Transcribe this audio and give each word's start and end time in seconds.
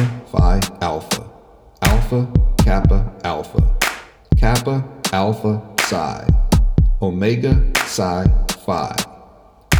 Alpha 0.00 0.30
Phi 0.30 0.60
Alpha, 0.80 1.30
Alpha 1.82 2.32
Kappa 2.64 3.12
Alpha, 3.22 3.76
Kappa 4.38 4.82
Alpha 5.12 5.62
Psi, 5.80 6.26
Omega 7.02 7.70
Psi 7.84 8.24
Phi, 8.64 8.96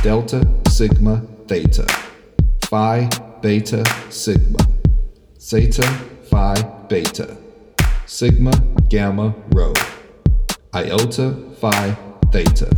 Delta 0.03 0.47
Sigma 0.69 1.23
Theta, 1.47 1.87
Phi 2.67 3.09
Beta 3.41 3.83
Sigma, 4.11 4.59
Zeta 5.41 5.89
Phi 6.31 6.55
Beta, 6.89 7.39
Sigma 8.05 8.53
Gamma 8.91 9.35
Rho, 9.55 9.73
Iota 10.75 11.33
Phi 11.61 11.97
Theta. 12.31 12.71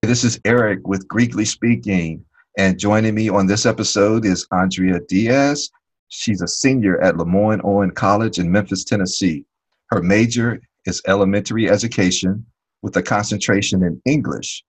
This 0.00 0.24
is 0.24 0.40
Eric 0.46 0.88
with 0.88 1.06
Greekly 1.08 1.46
Speaking, 1.46 2.24
and 2.58 2.78
joining 2.78 3.14
me 3.14 3.28
on 3.30 3.46
this 3.46 3.64
episode 3.64 4.26
is 4.26 4.46
Andrea 4.52 5.00
Diaz. 5.08 5.70
She's 6.08 6.42
a 6.42 6.48
senior 6.48 7.00
at 7.00 7.14
LeMoyne 7.14 7.60
Owen 7.64 7.90
College 7.90 8.38
in 8.38 8.52
Memphis, 8.52 8.84
Tennessee. 8.84 9.46
Her 9.88 10.02
major 10.02 10.60
is 10.84 11.00
elementary 11.06 11.70
education 11.70 12.44
with 12.82 12.96
a 12.96 13.02
concentration 13.02 13.82
in 13.82 14.00
English. 14.04 14.62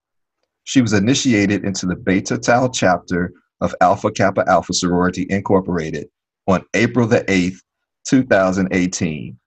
She 0.64 0.82
was 0.82 0.94
initiated 0.94 1.66
into 1.66 1.86
the 1.86 1.96
Beta 1.96 2.38
Tau 2.38 2.70
chapter 2.70 3.34
of 3.59 3.76
Alpha 3.82 4.12
Kappa 4.12 4.45
Alpha 4.48 4.73
Sorority 4.73 5.28
Incorporated 5.30 6.08
on 6.48 6.64
April 6.73 7.06
the 7.06 7.22
8th, 7.26 7.59
2018. 8.08 9.38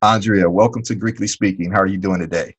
Andrea, 0.00 0.48
welcome 0.48 0.82
to 0.84 0.94
Greekly 0.94 1.28
Speaking. 1.28 1.70
How 1.70 1.80
are 1.80 1.86
you 1.86 1.98
doing 1.98 2.20
today? 2.20 2.56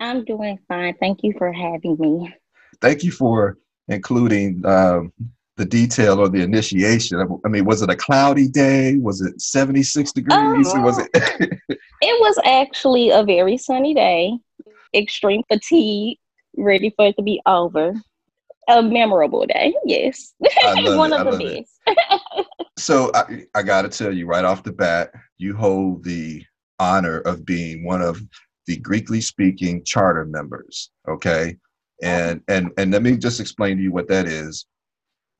I'm 0.00 0.24
doing 0.24 0.58
fine. 0.66 0.94
Thank 0.98 1.20
you 1.22 1.34
for 1.36 1.52
having 1.52 1.96
me. 1.98 2.34
Thank 2.80 3.04
you 3.04 3.12
for 3.12 3.58
including 3.88 4.64
um, 4.66 5.12
the 5.56 5.64
detail 5.64 6.18
or 6.18 6.28
the 6.28 6.42
initiation. 6.42 7.20
I 7.44 7.48
mean, 7.48 7.64
was 7.64 7.82
it 7.82 7.90
a 7.90 7.96
cloudy 7.96 8.48
day? 8.48 8.96
Was 8.96 9.20
it 9.20 9.40
76 9.40 10.12
degrees? 10.12 10.68
Oh, 10.74 10.80
was 10.80 10.98
it? 10.98 11.10
it 11.14 12.20
was 12.20 12.38
actually 12.44 13.10
a 13.10 13.22
very 13.22 13.56
sunny 13.56 13.94
day. 13.94 14.38
Extreme 14.94 15.42
fatigue, 15.50 16.18
ready 16.56 16.92
for 16.96 17.06
it 17.06 17.16
to 17.16 17.22
be 17.22 17.40
over. 17.46 17.94
A 18.68 18.80
memorable 18.80 19.44
day, 19.44 19.74
yes. 19.84 20.34
One 20.38 21.12
it, 21.12 21.20
of 21.20 21.38
the 21.38 21.64
best. 21.86 22.48
so 22.78 23.10
I, 23.12 23.44
I 23.56 23.62
got 23.62 23.82
to 23.82 23.88
tell 23.88 24.12
you 24.12 24.26
right 24.26 24.44
off 24.44 24.62
the 24.62 24.72
bat, 24.72 25.12
you 25.36 25.56
hold 25.56 26.04
the 26.04 26.44
honor 26.78 27.18
of 27.20 27.44
being 27.44 27.84
one 27.84 28.02
of 28.02 28.22
the 28.66 28.78
Greekly 28.78 29.22
speaking 29.22 29.84
charter 29.84 30.24
members. 30.24 30.90
Okay. 31.08 31.56
And 32.02 32.42
and 32.48 32.70
and 32.78 32.90
let 32.90 33.02
me 33.02 33.16
just 33.16 33.40
explain 33.40 33.76
to 33.76 33.82
you 33.82 33.92
what 33.92 34.08
that 34.08 34.26
is. 34.26 34.66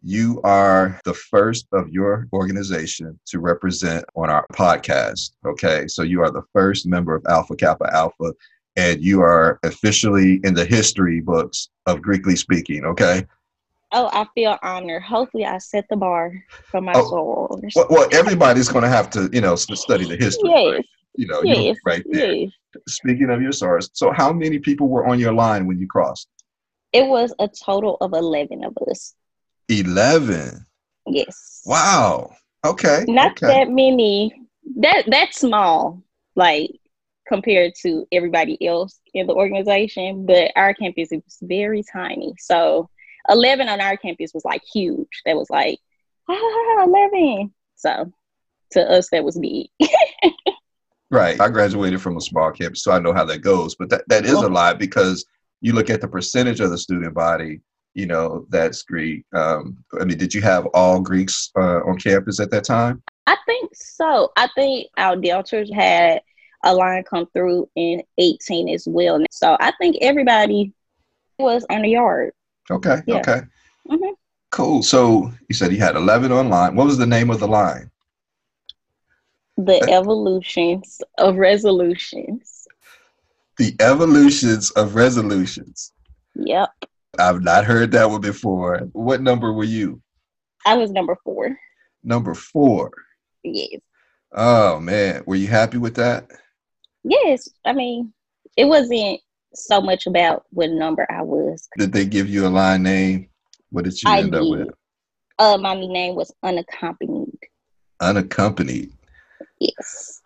You 0.05 0.41
are 0.43 1.01
the 1.05 1.15
first 1.15 1.67
of 1.73 1.89
your 1.89 2.27
organization 2.33 3.19
to 3.27 3.39
represent 3.39 4.05
on 4.17 4.31
our 4.31 4.47
podcast. 4.53 5.33
Okay. 5.47 5.87
So 5.87 6.03
you 6.03 6.23
are 6.23 6.31
the 6.31 6.43
first 6.53 6.87
member 6.87 7.15
of 7.15 7.25
Alpha 7.29 7.55
Kappa 7.55 7.93
Alpha, 7.95 8.33
and 8.77 9.03
you 9.03 9.21
are 9.21 9.61
officially 9.63 10.41
in 10.45 10.55
the 10.55 10.65
history 10.65 11.21
books 11.21 11.69
of 11.87 12.01
Greekly 12.01 12.37
speaking. 12.37 12.85
Okay. 12.85 13.25
Oh, 13.93 14.09
I 14.13 14.27
feel 14.35 14.59
honored. 14.63 15.03
Hopefully, 15.03 15.45
I 15.45 15.59
set 15.59 15.85
the 15.91 15.97
bar 15.97 16.33
for 16.71 16.81
my 16.81 16.93
oh, 16.97 17.11
soul. 17.11 17.61
Well, 17.77 17.87
well, 17.91 18.09
everybody's 18.13 18.69
going 18.69 18.85
to 18.85 18.89
have 18.89 19.11
to, 19.11 19.29
you 19.33 19.43
know, 19.43 19.55
study 19.55 20.07
the 20.07 20.17
history. 20.17 20.51
Yes. 20.51 20.75
Right? 20.75 20.87
You 21.15 21.27
know, 21.27 21.43
yes. 21.43 21.77
right 21.85 22.03
there. 22.09 22.33
Yes. 22.33 22.51
Speaking 22.89 23.29
of 23.29 23.43
your 23.43 23.53
sorors, 23.53 23.91
so 23.93 24.11
how 24.11 24.33
many 24.33 24.59
people 24.59 24.89
were 24.89 25.07
on 25.07 25.19
your 25.19 25.33
line 25.35 25.67
when 25.67 25.79
you 25.79 25.87
crossed? 25.87 26.29
It 26.93 27.07
was 27.07 27.35
a 27.39 27.49
total 27.49 27.97
of 28.01 28.13
11 28.13 28.65
of 28.65 28.77
us. 28.89 29.15
11? 29.69 30.67
Yes. 31.07 31.63
Wow. 31.65 32.33
Okay. 32.65 33.05
Not 33.09 33.33
okay. 33.33 33.47
that 33.47 33.71
many. 33.71 34.35
That 34.77 35.05
That's 35.09 35.41
small, 35.41 36.03
like 36.37 36.71
compared 37.27 37.73
to 37.83 38.07
everybody 38.13 38.65
else 38.67 39.01
in 39.15 39.27
the 39.27 39.35
organization, 39.35 40.27
but 40.27 40.53
our 40.55 40.75
campus 40.75 41.13
is 41.13 41.23
very 41.43 41.83
tiny. 41.93 42.35
So 42.39 42.89
11 43.29 43.69
on 43.69 43.81
our 43.81 43.97
campus 43.97 44.33
was 44.35 44.45
like 44.45 44.63
huge. 44.73 45.23
That 45.25 45.37
was 45.37 45.49
like, 45.51 45.79
ah, 46.29 46.85
11. 46.85 47.53
So 47.77 48.13
to 48.73 48.91
us, 48.91 49.09
that 49.11 49.25
was 49.25 49.39
big. 49.39 49.69
Right. 51.13 51.39
I 51.39 51.51
graduated 51.51 52.01
from 52.01 52.17
a 52.17 52.23
small 52.23 52.51
campus, 52.53 52.83
so 52.83 52.91
I 52.91 52.99
know 52.99 53.13
how 53.13 53.27
that 53.27 53.43
goes. 53.43 53.75
But 53.75 53.91
that, 53.91 54.09
that 54.09 54.25
is 54.25 54.33
a 54.33 54.49
lot 54.49 54.79
because 54.79 55.27
you 55.63 55.73
look 55.73 55.89
at 55.89 56.03
the 56.03 56.09
percentage 56.09 56.61
of 56.61 56.71
the 56.71 56.77
student 56.77 57.15
body, 57.15 57.61
you 57.95 58.07
know, 58.07 58.47
that's 58.51 58.83
Greek. 58.83 59.25
Um, 59.35 59.79
I 59.99 60.05
mean, 60.05 60.19
did 60.19 60.35
you 60.35 60.43
have 60.43 60.67
all 60.75 61.01
Greeks 61.01 61.51
uh, 61.57 61.81
on 61.87 61.99
campus 61.99 62.41
at 62.41 62.51
that 62.51 62.65
time? 62.65 63.03
I 63.27 63.37
think 63.47 63.71
so. 63.75 64.33
I 64.37 64.49
think 64.55 64.89
our 64.99 65.17
Deltas 65.17 65.71
had 65.73 66.21
a 66.65 66.75
line 66.75 67.05
come 67.05 67.27
through 67.33 67.69
in 67.77 68.03
18 68.19 68.69
as 68.71 68.87
well. 68.87 69.23
So 69.31 69.57
I 69.61 69.73
think 69.79 69.97
everybody 70.01 70.73
was 71.39 71.65
on 71.71 71.83
the 71.83 71.91
yard. 71.91 72.33
Okay. 72.71 72.99
Yeah. 73.07 73.17
Okay. 73.17 73.41
Mm-hmm. 73.89 74.13
Cool. 74.51 74.83
So 74.83 75.33
you 75.49 75.55
said 75.55 75.73
you 75.73 75.79
had 75.79 75.97
11 75.97 76.33
online. 76.33 76.75
What 76.75 76.87
was 76.87 76.99
the 76.99 77.07
name 77.07 77.31
of 77.31 77.41
the 77.41 77.49
line? 77.49 77.91
The 79.57 79.83
evolutions 79.91 81.01
of 81.19 81.37
resolutions. 81.37 82.52
The 83.59 83.75
evolutions 83.81 84.71
of 84.73 84.95
resolutions. 84.95 85.93
Yep. 86.35 86.69
I've 87.19 87.43
not 87.43 87.65
heard 87.65 87.93
that 87.93 88.09
one 88.09 88.21
before. 88.21 88.89
What 88.93 89.21
number 89.21 89.53
were 89.53 89.65
you? 89.65 90.01
I 90.67 90.77
was 90.77 90.91
number 90.91 91.17
four. 91.25 91.57
Number 92.03 92.35
four. 92.35 92.91
Yes. 93.43 93.81
Oh 94.33 94.81
man, 94.81 95.23
were 95.27 95.37
you 95.37 95.49
happy 95.49 95.77
with 95.77 95.95
that? 95.97 96.31
Yes. 97.05 97.49
I 97.65 97.73
mean, 97.73 98.13
it 98.57 98.65
wasn't 98.65 99.21
so 99.55 99.81
much 99.81 100.07
about 100.07 100.45
what 100.51 100.71
number 100.71 101.07
I 101.11 101.23
was. 101.23 101.69
Did 101.77 101.93
they 101.93 102.07
give 102.07 102.29
you 102.29 102.47
a 102.47 102.49
line 102.49 102.83
name? 102.83 103.29
What 103.71 103.85
did 103.85 104.03
you 104.03 104.09
I 104.09 104.21
end 104.21 104.33
did. 104.33 104.41
up 104.41 104.49
with? 104.49 104.69
Uh, 105.39 105.59
my 105.59 105.75
name 105.75 106.15
was 106.15 106.33
unaccompanied. 106.43 107.39
Unaccompanied. 108.01 108.93
Yes. 109.59 110.22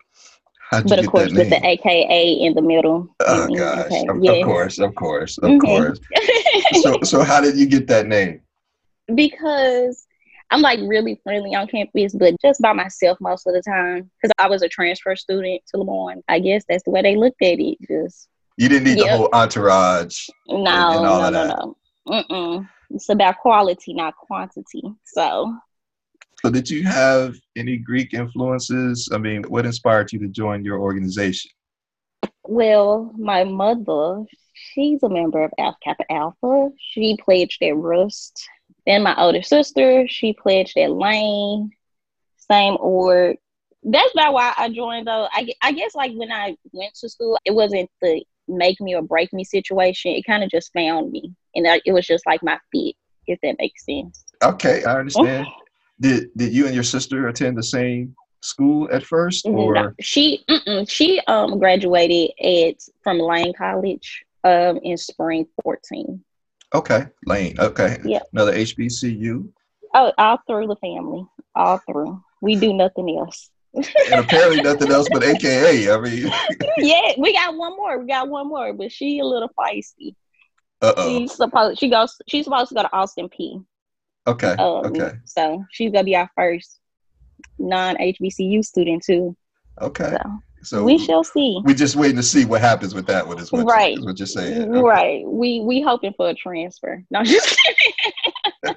But 0.70 0.98
of 0.98 1.06
course, 1.06 1.32
with 1.32 1.50
the 1.50 1.64
AKA 1.64 2.32
in 2.40 2.54
the 2.54 2.62
middle. 2.62 3.08
Oh 3.20 3.48
gosh! 3.54 3.86
Of, 4.08 4.22
yes. 4.22 4.42
of, 4.42 4.44
course, 4.44 4.78
of 4.78 4.94
course, 4.94 5.38
of 5.38 5.50
mm-hmm. 5.50 5.58
course. 5.60 6.00
so, 6.82 7.00
so 7.02 7.22
how 7.22 7.40
did 7.40 7.56
you 7.56 7.66
get 7.66 7.86
that 7.86 8.06
name? 8.06 8.40
Because 9.14 10.06
I'm 10.50 10.60
like 10.60 10.80
really 10.82 11.20
friendly 11.22 11.54
on 11.54 11.68
campus, 11.68 12.14
but 12.14 12.34
just 12.40 12.60
by 12.60 12.72
myself 12.72 13.18
most 13.20 13.46
of 13.46 13.54
the 13.54 13.62
time. 13.62 14.10
Because 14.20 14.32
I 14.38 14.48
was 14.48 14.62
a 14.62 14.68
transfer 14.68 15.14
student 15.14 15.62
to 15.68 15.78
LeMoyne. 15.78 16.22
I 16.28 16.40
guess 16.40 16.64
that's 16.68 16.82
the 16.84 16.90
way 16.90 17.02
they 17.02 17.16
looked 17.16 17.42
at 17.42 17.60
it. 17.60 17.78
Just 17.86 18.28
you 18.56 18.68
didn't 18.68 18.84
need 18.84 18.98
yep. 18.98 19.06
the 19.06 19.16
whole 19.16 19.28
entourage. 19.32 20.26
No, 20.48 21.02
no, 21.02 21.30
no, 21.30 21.46
no. 21.46 21.76
Mm-mm. 22.08 22.68
It's 22.90 23.08
about 23.08 23.38
quality, 23.38 23.92
not 23.94 24.16
quantity. 24.16 24.82
So 25.04 25.56
so, 26.46 26.52
did 26.52 26.70
you 26.70 26.84
have 26.84 27.34
any 27.56 27.76
Greek 27.76 28.14
influences? 28.14 29.08
I 29.12 29.18
mean, 29.18 29.42
what 29.48 29.66
inspired 29.66 30.12
you 30.12 30.20
to 30.20 30.28
join 30.28 30.64
your 30.64 30.78
organization? 30.78 31.50
Well, 32.44 33.12
my 33.18 33.42
mother, 33.42 34.22
she's 34.54 35.02
a 35.02 35.08
member 35.08 35.42
of 35.42 35.50
Alpha 35.58 35.76
Kappa 35.82 36.04
Alpha. 36.08 36.70
She 36.78 37.16
pledged 37.16 37.60
at 37.64 37.76
Rust. 37.76 38.48
Then 38.86 39.02
my 39.02 39.16
older 39.20 39.42
sister, 39.42 40.06
she 40.06 40.34
pledged 40.34 40.78
at 40.78 40.92
Lane. 40.92 41.72
Same 42.36 42.76
org. 42.78 43.38
That's 43.82 44.14
not 44.14 44.32
why 44.32 44.54
I 44.56 44.68
joined 44.68 45.08
though. 45.08 45.26
I, 45.32 45.52
I 45.62 45.72
guess 45.72 45.96
like 45.96 46.12
when 46.14 46.30
I 46.30 46.56
went 46.70 46.94
to 47.00 47.08
school, 47.08 47.40
it 47.44 47.54
wasn't 47.54 47.90
the 48.00 48.22
make 48.46 48.80
me 48.80 48.94
or 48.94 49.02
break 49.02 49.32
me 49.32 49.42
situation. 49.42 50.12
It 50.12 50.24
kind 50.24 50.44
of 50.44 50.50
just 50.50 50.72
found 50.72 51.10
me, 51.10 51.32
and 51.56 51.66
it 51.84 51.90
was 51.90 52.06
just 52.06 52.24
like 52.24 52.44
my 52.44 52.56
fit, 52.72 52.94
if 53.26 53.40
that 53.42 53.56
makes 53.58 53.84
sense. 53.84 54.24
Okay, 54.44 54.84
I 54.84 55.00
understand. 55.00 55.48
Did 56.00 56.30
did 56.36 56.52
you 56.52 56.66
and 56.66 56.74
your 56.74 56.84
sister 56.84 57.28
attend 57.28 57.56
the 57.56 57.62
same 57.62 58.14
school 58.40 58.88
at 58.92 59.04
first, 59.04 59.46
or 59.46 59.74
no, 59.74 59.92
she 60.00 60.44
she 60.86 61.20
um 61.26 61.58
graduated 61.58 62.30
at 62.42 62.76
from 63.02 63.18
Lane 63.18 63.52
College 63.54 64.24
um 64.44 64.78
in 64.82 64.96
spring 64.96 65.46
fourteen. 65.62 66.22
Okay, 66.74 67.06
Lane. 67.24 67.58
Okay. 67.58 67.98
Yeah. 68.04 68.20
Another 68.32 68.52
HBCU. 68.54 69.48
Oh, 69.94 70.12
all 70.18 70.38
through 70.46 70.66
the 70.66 70.76
family, 70.76 71.24
all 71.54 71.78
through. 71.78 72.22
We 72.42 72.56
do 72.56 72.74
nothing 72.74 73.16
else. 73.16 73.50
and 73.74 74.20
apparently 74.20 74.62
nothing 74.62 74.90
else 74.90 75.08
but 75.10 75.22
AKA. 75.22 75.90
I 75.90 76.00
mean. 76.00 76.30
yeah, 76.78 77.12
we 77.18 77.32
got 77.32 77.56
one 77.56 77.76
more. 77.76 77.98
We 77.98 78.06
got 78.06 78.28
one 78.28 78.48
more, 78.48 78.72
but 78.72 78.92
she 78.92 79.20
a 79.20 79.24
little 79.24 79.50
feisty. 79.58 80.14
Uh 80.82 80.92
oh. 80.96 81.08
She's 81.08 81.32
supposed 81.34 81.78
she 81.78 81.88
goes. 81.88 82.16
She's 82.28 82.44
supposed 82.44 82.68
to 82.70 82.74
go 82.74 82.82
to 82.82 82.92
Austin 82.92 83.28
Peay. 83.28 83.64
Okay. 84.26 84.52
Um, 84.58 84.86
okay. 84.86 85.12
So 85.24 85.64
she's 85.70 85.92
gonna 85.92 86.04
be 86.04 86.16
our 86.16 86.30
first 86.36 86.80
non 87.58 87.96
HBCU 87.96 88.64
student 88.64 89.02
too. 89.04 89.36
Okay. 89.80 90.10
So, 90.10 90.38
so, 90.62 90.84
we 90.84 90.98
shall 90.98 91.22
see. 91.22 91.60
We're 91.64 91.74
just 91.74 91.96
waiting 91.96 92.16
to 92.16 92.22
see 92.22 92.44
what 92.44 92.60
happens 92.60 92.94
with 92.94 93.06
that 93.06 93.26
one. 93.26 93.38
Is 93.38 93.52
what 93.52 93.66
right? 93.66 93.92
You, 93.92 94.00
is 94.00 94.06
what 94.06 94.18
you're 94.18 94.26
saying. 94.26 94.74
Okay. 94.74 94.80
Right. 94.80 95.26
We 95.26 95.60
we 95.60 95.80
hoping 95.80 96.12
for 96.16 96.30
a 96.30 96.34
transfer. 96.34 97.04
No, 97.10 97.22
just 97.22 97.56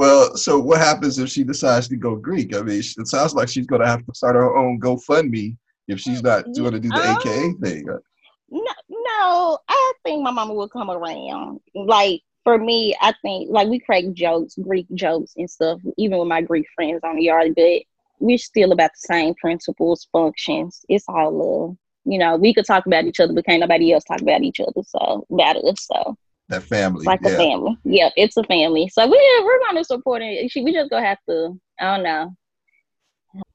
Well, 0.00 0.34
so 0.34 0.58
what 0.58 0.78
happens 0.78 1.18
if 1.18 1.28
she 1.28 1.44
decides 1.44 1.86
to 1.88 1.96
go 1.96 2.16
Greek? 2.16 2.56
I 2.56 2.62
mean, 2.62 2.78
it 2.78 3.06
sounds 3.06 3.34
like 3.34 3.50
she's 3.50 3.66
going 3.66 3.82
to 3.82 3.86
have 3.86 4.04
to 4.06 4.14
start 4.14 4.34
her 4.34 4.56
own 4.56 4.80
GoFundMe 4.80 5.58
if 5.88 6.00
she's 6.00 6.22
not 6.22 6.44
going 6.56 6.72
to 6.72 6.80
do 6.80 6.88
the 6.88 6.94
um, 6.94 7.18
AKA 7.18 7.52
thing. 7.60 7.84
No, 7.84 8.72
no, 8.88 9.58
I 9.68 9.92
think 10.02 10.22
my 10.22 10.30
mama 10.30 10.54
will 10.54 10.70
come 10.70 10.90
around. 10.90 11.60
Like 11.74 12.22
for 12.50 12.58
me, 12.58 12.96
I 13.00 13.14
think 13.22 13.48
like 13.48 13.68
we 13.68 13.78
crack 13.78 14.02
jokes, 14.12 14.56
Greek 14.60 14.88
jokes 14.94 15.34
and 15.36 15.48
stuff, 15.48 15.80
even 15.96 16.18
with 16.18 16.26
my 16.26 16.42
Greek 16.42 16.66
friends 16.74 16.98
on 17.04 17.14
the 17.14 17.22
yard, 17.22 17.52
but 17.54 17.82
we're 18.18 18.38
still 18.38 18.72
about 18.72 18.90
the 18.90 19.14
same 19.14 19.34
principles, 19.34 20.08
functions. 20.10 20.84
It's 20.88 21.04
all 21.06 21.30
love. 21.30 21.76
You 22.04 22.18
know, 22.18 22.34
we 22.34 22.52
could 22.52 22.64
talk 22.64 22.86
about 22.86 23.04
each 23.04 23.20
other, 23.20 23.32
but 23.32 23.46
can't 23.46 23.60
nobody 23.60 23.92
else 23.92 24.02
talk 24.02 24.20
about 24.20 24.42
each 24.42 24.58
other. 24.58 24.82
So 24.84 25.24
about 25.30 25.58
us. 25.58 25.86
So 25.86 26.16
that 26.48 26.64
family, 26.64 27.04
like 27.04 27.20
yeah. 27.22 27.30
a 27.30 27.36
family. 27.36 27.78
Yep, 27.84 28.12
it's 28.16 28.36
a 28.36 28.42
family. 28.42 28.90
So 28.92 29.06
we 29.06 29.42
we're 29.44 29.66
gonna 29.66 29.84
support 29.84 30.20
it. 30.20 30.50
We 30.56 30.72
just 30.72 30.90
gonna 30.90 31.06
have 31.06 31.18
to. 31.28 31.56
I 31.78 31.94
don't 31.94 32.02
know. 32.02 32.34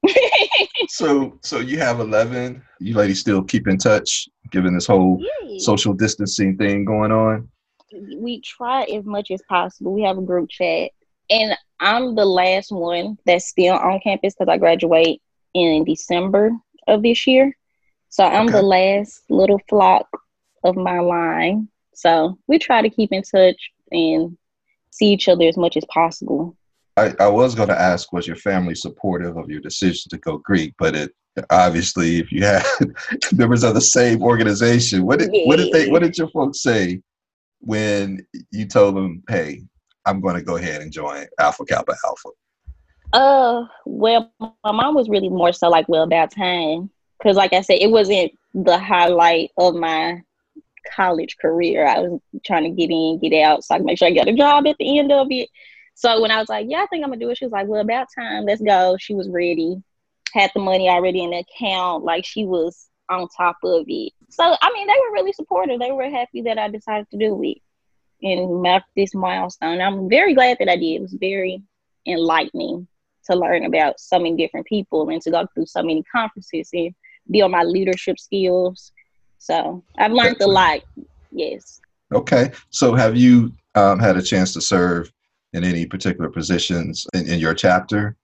so 0.88 1.38
so 1.42 1.58
you 1.58 1.76
have 1.76 2.00
11 2.00 2.62
you 2.80 2.94
ladies 2.94 3.20
still 3.20 3.44
keep 3.44 3.68
in 3.68 3.76
touch 3.76 4.26
given 4.50 4.72
this 4.72 4.86
whole 4.86 5.22
social 5.58 5.92
distancing 5.92 6.56
thing 6.56 6.82
going 6.82 7.12
on 7.12 7.46
we 7.92 8.40
try 8.40 8.82
as 8.84 9.04
much 9.04 9.30
as 9.30 9.42
possible 9.48 9.92
we 9.92 10.02
have 10.02 10.18
a 10.18 10.22
group 10.22 10.48
chat 10.48 10.90
and 11.30 11.56
i'm 11.80 12.14
the 12.14 12.24
last 12.24 12.72
one 12.72 13.16
that's 13.26 13.48
still 13.48 13.74
on 13.74 14.00
campus 14.00 14.34
because 14.34 14.50
i 14.50 14.56
graduate 14.56 15.20
in 15.54 15.84
december 15.84 16.50
of 16.86 17.02
this 17.02 17.26
year 17.26 17.56
so 18.08 18.24
i'm 18.24 18.46
okay. 18.46 18.56
the 18.56 18.62
last 18.62 19.22
little 19.28 19.60
flock 19.68 20.08
of 20.64 20.76
my 20.76 20.98
line 20.98 21.68
so 21.94 22.38
we 22.46 22.58
try 22.58 22.82
to 22.82 22.90
keep 22.90 23.12
in 23.12 23.22
touch 23.22 23.70
and 23.92 24.36
see 24.90 25.06
each 25.06 25.28
other 25.28 25.44
as 25.44 25.56
much 25.56 25.76
as 25.76 25.84
possible 25.92 26.56
I, 26.98 27.12
I 27.20 27.28
was 27.28 27.54
going 27.54 27.68
to 27.68 27.78
ask, 27.78 28.10
was 28.10 28.26
your 28.26 28.36
family 28.36 28.74
supportive 28.74 29.36
of 29.36 29.50
your 29.50 29.60
decision 29.60 30.08
to 30.08 30.16
go 30.16 30.38
Greek? 30.38 30.72
But 30.78 30.96
it 30.96 31.12
obviously, 31.50 32.18
if 32.18 32.32
you 32.32 32.44
had 32.44 32.64
members 33.32 33.64
of 33.64 33.74
the 33.74 33.80
same 33.80 34.22
organization, 34.22 35.04
what 35.04 35.18
did 35.18 35.30
yeah. 35.32 35.46
what 35.46 35.56
did 35.56 35.72
they 35.72 35.90
what 35.90 36.02
did 36.02 36.16
your 36.16 36.28
folks 36.28 36.62
say 36.62 37.02
when 37.60 38.26
you 38.50 38.66
told 38.66 38.96
them, 38.96 39.22
"Hey, 39.28 39.62
I'm 40.04 40.20
going 40.20 40.36
to 40.36 40.42
go 40.42 40.56
ahead 40.56 40.82
and 40.82 40.92
join 40.92 41.26
Alpha 41.38 41.64
Kappa 41.64 41.94
Alpha"? 42.04 42.28
Uh, 43.12 43.64
well, 43.84 44.32
my 44.40 44.72
mom 44.72 44.94
was 44.94 45.08
really 45.08 45.28
more 45.28 45.52
so 45.52 45.68
like, 45.68 45.88
"Well, 45.88 46.02
about 46.02 46.30
time," 46.30 46.90
because, 47.18 47.36
like 47.36 47.52
I 47.52 47.60
said, 47.60 47.78
it 47.80 47.90
wasn't 47.90 48.32
the 48.54 48.78
highlight 48.78 49.50
of 49.58 49.74
my 49.74 50.22
college 50.94 51.36
career. 51.38 51.86
I 51.86 52.00
was 52.00 52.20
trying 52.44 52.64
to 52.64 52.70
get 52.70 52.90
in, 52.90 53.18
get 53.18 53.42
out, 53.42 53.64
so 53.64 53.74
I 53.74 53.78
can 53.78 53.86
make 53.86 53.98
sure 53.98 54.08
I 54.08 54.12
got 54.12 54.28
a 54.28 54.32
job 54.32 54.66
at 54.66 54.76
the 54.78 54.98
end 54.98 55.12
of 55.12 55.28
it. 55.30 55.48
So 55.94 56.20
when 56.20 56.30
I 56.30 56.38
was 56.38 56.48
like, 56.48 56.66
yeah, 56.68 56.82
I 56.82 56.86
think 56.86 57.02
I'm 57.02 57.10
gonna 57.10 57.20
do 57.20 57.30
it, 57.30 57.38
she 57.38 57.44
was 57.46 57.52
like, 57.52 57.66
well, 57.66 57.80
about 57.80 58.08
time, 58.16 58.44
let's 58.44 58.60
go. 58.60 58.96
She 58.98 59.14
was 59.14 59.28
ready, 59.28 59.82
had 60.32 60.50
the 60.54 60.60
money 60.60 60.88
already 60.88 61.24
in 61.24 61.30
the 61.30 61.38
account, 61.38 62.04
like 62.04 62.24
she 62.24 62.44
was 62.44 62.88
on 63.08 63.28
top 63.36 63.56
of 63.64 63.84
it. 63.88 64.12
So 64.28 64.56
I 64.60 64.72
mean, 64.72 64.86
they 64.86 64.94
were 64.94 65.12
really 65.12 65.32
supportive. 65.32 65.78
They 65.80 65.92
were 65.92 66.10
happy 66.10 66.42
that 66.42 66.58
I 66.58 66.68
decided 66.68 67.08
to 67.10 67.18
do 67.18 67.40
it 67.42 67.58
and 68.22 68.62
mark 68.62 68.82
this 68.96 69.14
milestone. 69.14 69.80
I'm 69.80 70.08
very 70.08 70.34
glad 70.34 70.58
that 70.58 70.68
I 70.68 70.76
did. 70.76 70.96
It 70.96 71.02
was 71.02 71.16
very 71.20 71.62
enlightening 72.06 72.86
to 73.26 73.36
learn 73.36 73.64
about 73.64 74.00
so 74.00 74.18
many 74.18 74.36
different 74.36 74.66
people 74.66 75.08
and 75.10 75.20
to 75.22 75.30
go 75.30 75.46
through 75.52 75.66
so 75.66 75.82
many 75.82 76.02
conferences 76.04 76.70
and 76.72 76.94
build 77.30 77.50
my 77.50 77.62
leadership 77.62 78.18
skills. 78.18 78.92
So 79.38 79.82
I've 79.98 80.12
learned 80.12 80.40
a 80.40 80.46
lot. 80.46 80.80
Yes. 81.30 81.80
Okay. 82.12 82.52
So 82.70 82.94
have 82.94 83.16
you 83.16 83.52
um, 83.74 83.98
had 83.98 84.16
a 84.16 84.22
chance 84.22 84.52
to 84.54 84.60
serve 84.60 85.12
in 85.52 85.64
any 85.64 85.86
particular 85.86 86.30
positions 86.30 87.06
in, 87.14 87.28
in 87.28 87.38
your 87.38 87.54
chapter? 87.54 88.16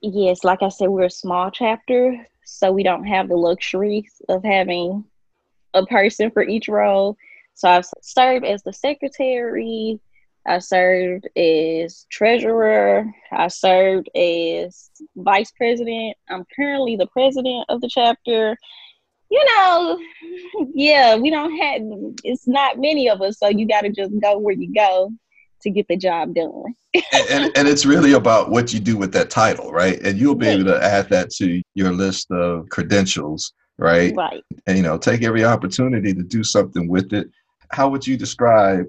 Yes, 0.00 0.42
like 0.42 0.62
I 0.62 0.68
said, 0.68 0.88
we're 0.88 1.04
a 1.04 1.10
small 1.10 1.50
chapter, 1.50 2.26
so 2.44 2.72
we 2.72 2.82
don't 2.82 3.04
have 3.04 3.28
the 3.28 3.36
luxuries 3.36 4.20
of 4.28 4.42
having 4.42 5.04
a 5.74 5.86
person 5.86 6.30
for 6.30 6.42
each 6.42 6.68
role. 6.68 7.16
So 7.54 7.68
I've 7.68 7.86
served 8.02 8.44
as 8.44 8.62
the 8.62 8.72
secretary, 8.72 10.00
I 10.46 10.58
served 10.58 11.28
as 11.36 12.06
treasurer, 12.10 13.04
I 13.30 13.48
served 13.48 14.08
as 14.16 14.90
vice 15.16 15.52
president. 15.52 16.16
I'm 16.28 16.44
currently 16.56 16.96
the 16.96 17.06
president 17.06 17.66
of 17.68 17.80
the 17.80 17.88
chapter. 17.88 18.56
You 19.30 19.44
know, 19.44 19.98
yeah, 20.74 21.16
we 21.16 21.30
don't 21.30 21.56
have 21.56 21.80
it's 22.24 22.46
not 22.46 22.78
many 22.78 23.08
of 23.08 23.22
us, 23.22 23.38
so 23.38 23.48
you 23.48 23.66
got 23.66 23.82
to 23.82 23.90
just 23.90 24.12
go 24.20 24.38
where 24.38 24.54
you 24.54 24.72
go 24.74 25.10
to 25.62 25.70
get 25.70 25.86
the 25.88 25.96
job 25.96 26.34
done. 26.34 26.74
and, 26.94 27.30
and, 27.30 27.52
and, 27.56 27.68
it's 27.68 27.86
really 27.86 28.12
about 28.12 28.50
what 28.50 28.72
you 28.74 28.80
do 28.80 28.96
with 28.96 29.12
that 29.12 29.30
title, 29.30 29.70
right? 29.70 29.98
And 30.02 30.18
you'll 30.18 30.34
be 30.34 30.48
able 30.48 30.64
to 30.64 30.84
add 30.84 31.08
that 31.10 31.30
to 31.36 31.62
your 31.74 31.92
list 31.92 32.30
of 32.30 32.68
credentials, 32.68 33.54
right? 33.82 34.14
Right. 34.16 34.44
And, 34.66 34.76
you 34.76 34.82
know, 34.82 34.98
take 34.98 35.22
every 35.22 35.44
opportunity 35.44 36.14
to 36.14 36.22
do 36.22 36.42
something 36.44 36.88
with 36.88 37.12
it. 37.12 37.28
How 37.70 37.88
would 37.88 38.06
you 38.06 38.16
describe 38.16 38.86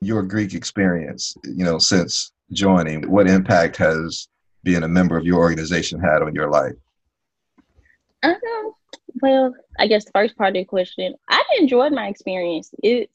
your 0.00 0.22
Greek 0.22 0.54
experience, 0.54 1.34
you 1.44 1.64
know, 1.64 1.78
since 1.78 2.32
joining? 2.52 3.08
What 3.10 3.28
impact 3.28 3.76
has 3.76 4.28
being 4.62 4.82
a 4.82 4.88
member 4.88 5.16
of 5.16 5.24
your 5.24 5.38
organization 5.38 6.00
had 6.00 6.22
on 6.22 6.34
your 6.34 6.50
life? 6.50 6.74
Um, 8.22 8.36
well, 9.22 9.54
I 9.78 9.86
guess 9.86 10.04
the 10.04 10.12
first 10.12 10.36
part 10.36 10.50
of 10.50 10.54
the 10.54 10.64
question, 10.64 11.14
I 11.28 11.42
enjoyed 11.58 11.92
my 11.92 12.08
experience. 12.08 12.70
It, 12.82 13.10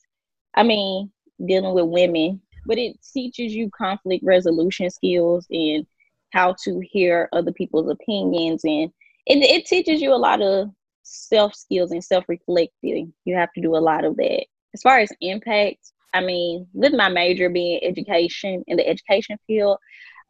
I 0.55 0.63
mean, 0.63 1.11
dealing 1.45 1.73
with 1.73 1.85
women 1.85 2.41
but 2.65 2.77
it 2.77 2.97
teaches 3.13 3.53
you 3.53 3.69
conflict 3.71 4.23
resolution 4.23 4.89
skills 4.89 5.45
and 5.49 5.85
how 6.31 6.55
to 6.63 6.81
hear 6.81 7.29
other 7.33 7.51
people's 7.51 7.89
opinions 7.89 8.63
and 8.63 8.91
it, 9.27 9.37
it 9.43 9.65
teaches 9.65 10.01
you 10.01 10.13
a 10.13 10.15
lot 10.15 10.41
of 10.41 10.69
self 11.03 11.55
skills 11.55 11.91
and 11.91 12.03
self 12.03 12.23
reflecting 12.27 13.13
you 13.25 13.35
have 13.35 13.51
to 13.53 13.61
do 13.61 13.75
a 13.75 13.77
lot 13.77 14.05
of 14.05 14.15
that 14.17 14.45
as 14.73 14.81
far 14.81 14.99
as 14.99 15.11
impact 15.21 15.91
i 16.13 16.21
mean 16.21 16.67
with 16.73 16.93
my 16.93 17.09
major 17.09 17.49
being 17.49 17.79
education 17.83 18.63
in 18.67 18.77
the 18.77 18.87
education 18.87 19.37
field 19.47 19.77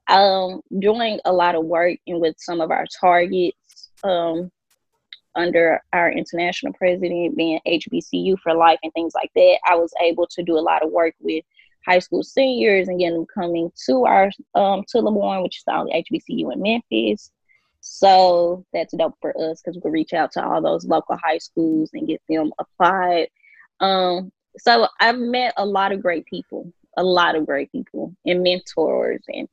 um 0.08 0.62
doing 0.80 1.20
a 1.26 1.32
lot 1.32 1.56
of 1.56 1.66
work 1.66 1.98
and 2.08 2.20
with 2.20 2.36
some 2.38 2.62
of 2.62 2.72
our 2.72 2.86
targets 3.00 3.90
um 4.04 4.52
under 5.36 5.82
our 5.94 6.12
international 6.12 6.74
president 6.74 7.38
being 7.38 7.60
hbcu 7.68 8.38
for 8.40 8.54
life 8.54 8.80
and 8.84 8.94
things 8.94 9.14
like 9.16 9.32
that 9.36 9.58
i 9.70 9.76
was 9.76 9.94
able 10.02 10.28
to 10.28 10.44
do 10.44 10.58
a 10.58 10.60
lot 10.60 10.84
of 10.84 10.92
work 10.92 11.14
with 11.20 11.44
high 11.86 12.00
school 12.00 12.24
seniors 12.24 12.88
and 12.88 13.00
getting 13.00 13.16
them 13.16 13.26
coming 13.34 13.72
to 13.86 14.06
our 14.06 14.32
um 14.56 14.84
to 14.88 15.00
LeMoyne, 15.00 15.44
which 15.44 15.58
is 15.58 15.64
the 15.66 15.76
only 15.76 16.06
HBCU 16.12 16.54
in 16.54 16.62
Memphis. 16.62 17.32
So 17.82 18.66
that's 18.74 18.96
dope 18.96 19.16
for 19.22 19.36
us 19.38 19.62
because 19.62 19.76
we 19.76 19.82
can 19.82 19.92
reach 19.92 20.14
out 20.14 20.32
to 20.34 20.46
all 20.46 20.62
those 20.62 20.86
local 20.86 21.18
high 21.18 21.40
schools 21.40 21.90
and 21.94 22.08
get 22.08 22.22
them 22.30 22.52
applied. 22.60 23.28
Um, 23.80 24.32
so 24.58 24.88
I've 25.00 25.18
met 25.18 25.54
a 25.58 25.66
lot 25.66 25.92
of 25.92 26.02
great 26.02 26.26
people, 26.26 26.72
a 26.98 27.04
lot 27.04 27.36
of 27.36 27.46
great 27.46 27.72
people 27.72 28.16
and 28.26 28.44
mentors 28.44 29.24
and 29.28 29.48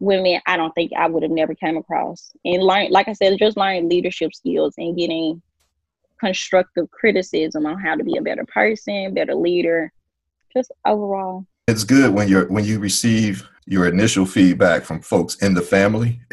women 0.00 0.40
I 0.46 0.56
don't 0.56 0.74
think 0.74 0.92
I 0.96 1.06
would 1.06 1.22
have 1.22 1.30
never 1.30 1.54
came 1.54 1.76
across. 1.76 2.32
And 2.44 2.62
learn, 2.62 2.90
like 2.90 3.08
I 3.08 3.12
said, 3.12 3.38
just 3.38 3.56
learning 3.56 3.88
leadership 3.88 4.34
skills 4.34 4.74
and 4.76 4.96
getting 4.96 5.40
constructive 6.18 6.90
criticism 6.90 7.66
on 7.66 7.78
how 7.78 7.94
to 7.94 8.02
be 8.02 8.16
a 8.16 8.22
better 8.22 8.44
person, 8.44 9.14
better 9.14 9.34
leader, 9.34 9.92
just 10.52 10.72
overall 10.84 11.46
it's 11.68 11.84
good 11.84 12.12
when 12.12 12.28
you're 12.28 12.46
when 12.48 12.64
you 12.64 12.78
receive 12.78 13.48
your 13.66 13.86
initial 13.86 14.26
feedback 14.26 14.82
from 14.82 15.00
folks 15.00 15.36
in 15.36 15.54
the 15.54 15.62
family. 15.62 16.20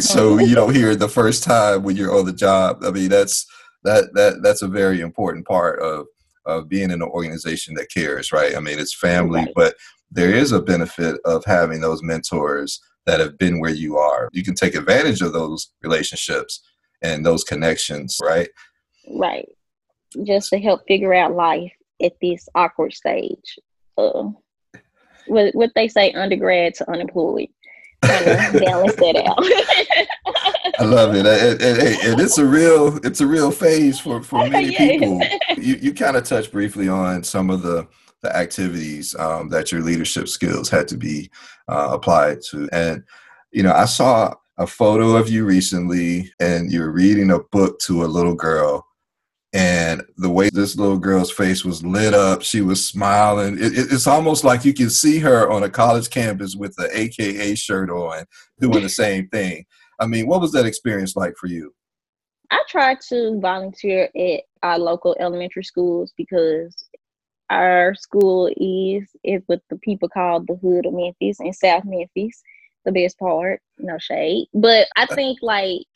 So 0.00 0.38
you 0.38 0.54
don't 0.54 0.74
hear 0.74 0.90
it 0.90 0.98
the 0.98 1.08
first 1.08 1.44
time 1.44 1.82
when 1.82 1.96
you're 1.96 2.16
on 2.16 2.26
the 2.26 2.32
job. 2.32 2.82
I 2.84 2.90
mean 2.90 3.08
that's 3.08 3.46
that 3.84 4.12
that 4.14 4.42
that's 4.42 4.62
a 4.62 4.68
very 4.68 5.00
important 5.00 5.46
part 5.46 5.80
of 5.80 6.06
of 6.46 6.68
being 6.68 6.90
in 6.90 6.90
an 6.90 7.02
organization 7.02 7.74
that 7.74 7.90
cares 7.90 8.32
right? 8.32 8.56
I 8.56 8.60
mean 8.60 8.78
it's 8.78 8.94
family 8.94 9.40
right. 9.40 9.52
but 9.54 9.76
there 10.10 10.34
is 10.34 10.52
a 10.52 10.60
benefit 10.60 11.20
of 11.24 11.44
having 11.44 11.80
those 11.80 12.02
mentors 12.02 12.80
that 13.06 13.20
have 13.20 13.38
been 13.38 13.60
where 13.60 13.72
you 13.72 13.96
are. 13.96 14.28
You 14.32 14.42
can 14.42 14.54
take 14.54 14.74
advantage 14.74 15.20
of 15.22 15.32
those 15.32 15.70
relationships 15.82 16.62
and 17.02 17.24
those 17.24 17.44
connections 17.44 18.18
right? 18.22 18.48
Right. 19.08 19.48
Just 20.24 20.50
to 20.50 20.58
help 20.58 20.82
figure 20.86 21.14
out 21.14 21.34
life 21.34 21.72
at 22.02 22.12
this 22.20 22.48
awkward 22.54 22.92
stage 22.92 23.58
uh, 23.96 24.24
what 25.26 25.54
what 25.54 25.72
they 25.74 25.88
say 25.88 26.12
undergrad 26.12 26.74
to 26.74 26.90
unemployed. 26.90 27.48
balance 28.04 28.94
that 28.96 29.16
out. 29.16 30.74
I 30.78 30.84
love 30.84 31.14
it. 31.14 31.24
And, 31.24 31.62
and, 31.62 31.78
and, 31.80 32.20
it's 32.20 32.36
a 32.36 32.44
real 32.44 32.98
it's 32.98 33.22
a 33.22 33.26
real 33.26 33.50
phase 33.50 33.98
for 33.98 34.22
for 34.22 34.46
many 34.48 34.72
yes. 34.72 34.78
people. 34.78 35.20
You 35.56 35.76
you 35.76 35.94
kind 35.94 36.16
of 36.16 36.24
touched 36.24 36.52
briefly 36.52 36.88
on 36.88 37.22
some 37.22 37.48
of 37.48 37.62
the 37.62 37.86
the 38.20 38.34
activities 38.36 39.14
um, 39.18 39.48
that 39.50 39.72
your 39.72 39.82
leadership 39.82 40.28
skills 40.28 40.68
had 40.68 40.88
to 40.88 40.96
be 40.96 41.30
uh, 41.68 41.88
applied 41.92 42.42
to, 42.50 42.68
and 42.72 43.04
you 43.52 43.62
know 43.62 43.72
I 43.72 43.86
saw 43.86 44.34
a 44.58 44.66
photo 44.66 45.16
of 45.16 45.28
you 45.28 45.44
recently, 45.44 46.32
and 46.40 46.70
you're 46.70 46.90
reading 46.90 47.30
a 47.30 47.38
book 47.38 47.78
to 47.80 48.04
a 48.04 48.06
little 48.06 48.34
girl, 48.34 48.86
and 49.54 50.02
the 50.16 50.28
way 50.28 50.50
this 50.50 50.76
little 50.76 50.98
girl's 50.98 51.30
face 51.30 51.64
was 51.64 51.84
lit 51.84 52.12
up, 52.12 52.42
she 52.42 52.60
was 52.60 52.88
smiling. 52.88 53.54
It, 53.54 53.78
it, 53.78 53.92
it's 53.92 54.08
almost 54.08 54.42
like 54.42 54.64
you 54.64 54.74
can 54.74 54.90
see 54.90 55.20
her 55.20 55.48
on 55.48 55.62
a 55.62 55.70
college 55.70 56.10
campus 56.10 56.56
with 56.56 56.74
the 56.74 56.90
AKA 56.92 57.54
shirt 57.54 57.88
on, 57.88 58.24
doing 58.58 58.82
the 58.82 58.88
same 58.88 59.28
thing. 59.28 59.64
I 60.00 60.06
mean, 60.06 60.26
what 60.26 60.40
was 60.40 60.50
that 60.52 60.66
experience 60.66 61.14
like 61.14 61.36
for 61.36 61.46
you? 61.46 61.72
I 62.50 62.62
try 62.68 62.96
to 63.10 63.38
volunteer 63.40 64.08
at 64.16 64.40
our 64.64 64.78
local 64.80 65.16
elementary 65.20 65.62
schools 65.62 66.12
because 66.16 66.74
our 67.48 67.94
school 67.94 68.50
is 68.56 69.08
is 69.22 69.42
what 69.46 69.62
the 69.70 69.76
people 69.76 70.08
call 70.08 70.40
the 70.40 70.56
hood 70.56 70.86
of 70.86 70.94
Memphis 70.94 71.38
and 71.38 71.54
South 71.54 71.84
Memphis. 71.84 72.42
The 72.84 72.92
best 72.92 73.18
part, 73.20 73.62
no 73.78 73.98
shade, 73.98 74.48
but 74.52 74.88
I 74.96 75.04
uh, 75.04 75.14
think 75.14 75.38
like 75.42 75.86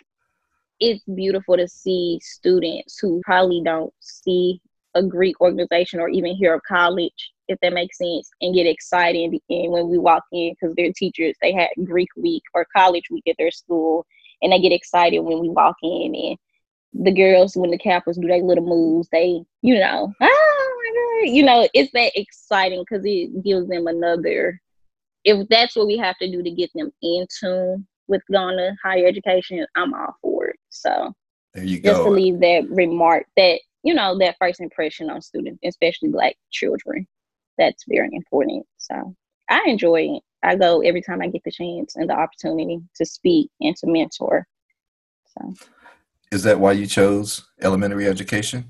it's 0.81 1.05
beautiful 1.15 1.57
to 1.57 1.69
see 1.69 2.21
students 2.23 2.99
who 2.99 3.21
probably 3.25 3.63
don't 3.65 3.93
see 4.01 4.61
a 4.95 5.03
Greek 5.03 5.41
organization 5.41 6.01
or 6.01 6.09
even 6.09 6.35
hear 6.35 6.55
of 6.55 6.63
college, 6.67 7.33
if 7.49 7.59
that 7.61 7.73
makes 7.73 7.99
sense, 7.99 8.31
and 8.41 8.55
get 8.55 8.67
excited 8.67 9.33
and 9.49 9.73
when 9.73 9.89
we 9.89 9.99
walk 9.99 10.25
in 10.33 10.53
because 10.53 10.75
their 10.77 10.93
teachers 10.93 11.35
they 11.41 11.53
had 11.53 11.69
Greek 11.85 12.09
week 12.17 12.43
or 12.55 12.67
college 12.77 13.05
week 13.11 13.25
at 13.29 13.37
their 13.39 13.51
school, 13.51 14.07
and 14.43 14.53
they 14.53 14.61
get 14.61 14.73
excited 14.73 15.21
when 15.21 15.41
we 15.41 15.49
walk 15.49 15.77
in 15.83 16.15
and 16.15 16.39
the 17.05 17.13
girls 17.13 17.55
when 17.55 17.71
the 17.71 17.79
campers 17.79 18.17
do 18.17 18.27
their 18.27 18.43
little 18.43 18.65
moves, 18.65 19.09
they 19.13 19.43
you 19.63 19.79
know, 19.79 20.13
ah, 20.21 20.27
oh 20.27 20.83
my 20.83 21.27
god, 21.27 21.35
you 21.35 21.43
know, 21.43 21.69
it's 21.75 21.93
that 21.93 22.13
exciting 22.15 22.81
because 22.81 23.05
it 23.05 23.45
gives 23.45 23.69
them 23.69 23.87
another. 23.87 24.61
If 25.25 25.47
that's 25.49 25.77
what 25.77 25.87
we 25.87 25.99
have 25.99 26.17
to 26.19 26.31
do 26.31 26.43
to 26.43 26.51
get 26.51 26.71
them 26.75 26.91
in 27.03 27.27
tune 27.39 27.87
with 28.07 28.23
going 28.33 28.57
to 28.57 28.75
higher 28.83 29.07
education, 29.07 29.67
I'm 29.77 29.93
all 29.93 30.17
for. 30.23 30.38
So 30.71 31.13
there 31.55 31.65
you 31.65 31.81
go. 31.81 31.91
Just 31.91 32.03
to 32.05 32.11
leave 32.11 32.41
that 32.41 32.69
remark 32.71 33.27
that, 33.37 33.61
you 33.83 33.95
know, 33.95 34.19
that 34.19 34.37
first 34.39 34.61
impression 34.61 35.11
on 35.11 35.23
students, 35.23 35.61
especially 35.65 36.09
black 36.09 36.37
children. 36.51 37.07
That's 37.57 37.85
very 37.89 38.11
important. 38.13 38.67
So 38.77 39.15
I 39.49 39.63
enjoy 39.67 40.17
it. 40.17 40.23
I 40.43 40.55
go 40.55 40.81
every 40.83 41.03
time 41.03 41.21
I 41.21 41.29
get 41.29 41.43
the 41.45 41.51
chance 41.51 41.97
and 41.97 42.09
the 42.09 42.15
opportunity 42.15 42.81
to 42.97 43.05
speak 43.05 43.51
and 43.61 43.77
to 43.77 43.87
mentor. 43.89 44.47
So 45.37 45.55
is 46.31 46.43
that 46.45 46.61
why 46.61 46.73
you 46.73 46.87
chose 46.87 47.49
elementary 47.61 48.07
education? 48.07 48.65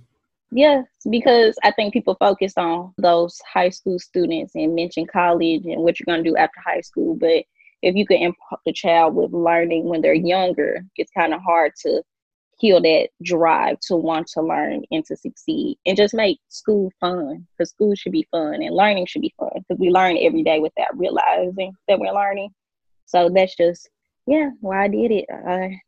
Yes, 0.50 0.87
because 1.11 1.57
I 1.62 1.73
think 1.73 1.93
people 1.93 2.17
focus 2.19 2.55
on 2.57 2.95
those 2.97 3.38
high 3.52 3.69
school 3.69 3.99
students 3.99 4.55
and 4.55 4.75
mention 4.75 5.07
college 5.07 5.67
and 5.67 5.83
what 5.83 6.00
you're 6.00 6.07
going 6.07 6.25
to 6.25 6.31
do 6.31 6.37
after 6.37 6.61
high 6.64 6.81
school. 6.81 7.14
But 7.17 7.45
if 7.82 7.94
you 7.94 8.06
can 8.06 8.18
impart 8.18 8.61
the 8.66 8.73
child 8.73 9.14
with 9.14 9.32
learning 9.32 9.85
when 9.85 10.00
they're 10.00 10.14
younger, 10.14 10.82
it's 10.97 11.11
kind 11.12 11.35
of 11.35 11.40
hard 11.40 11.73
to 11.82 12.02
kill 12.61 12.80
that 12.80 13.08
drive 13.23 13.78
to 13.80 13.97
want 13.97 14.26
to 14.26 14.42
learn 14.42 14.82
and 14.90 15.04
to 15.04 15.16
succeed 15.16 15.78
and 15.87 15.97
just 15.97 16.14
make 16.14 16.40
school 16.49 16.90
fun 17.00 17.47
because 17.52 17.70
school 17.70 17.94
should 17.94 18.12
be 18.12 18.26
fun 18.32 18.54
and 18.54 18.75
learning 18.75 19.06
should 19.06 19.23
be 19.23 19.35
fun 19.38 19.50
because 19.54 19.78
we 19.78 19.90
learn 19.90 20.18
every 20.18 20.42
day 20.42 20.58
without 20.58 20.97
realizing 20.99 21.73
that 21.87 21.99
we're 21.99 22.12
learning. 22.12 22.50
So 23.06 23.30
that's 23.32 23.54
just, 23.54 23.88
yeah, 24.26 24.50
why 24.61 24.85
I 24.85 24.88
did 24.88 25.12
it. 25.12 25.26
I 25.30 25.80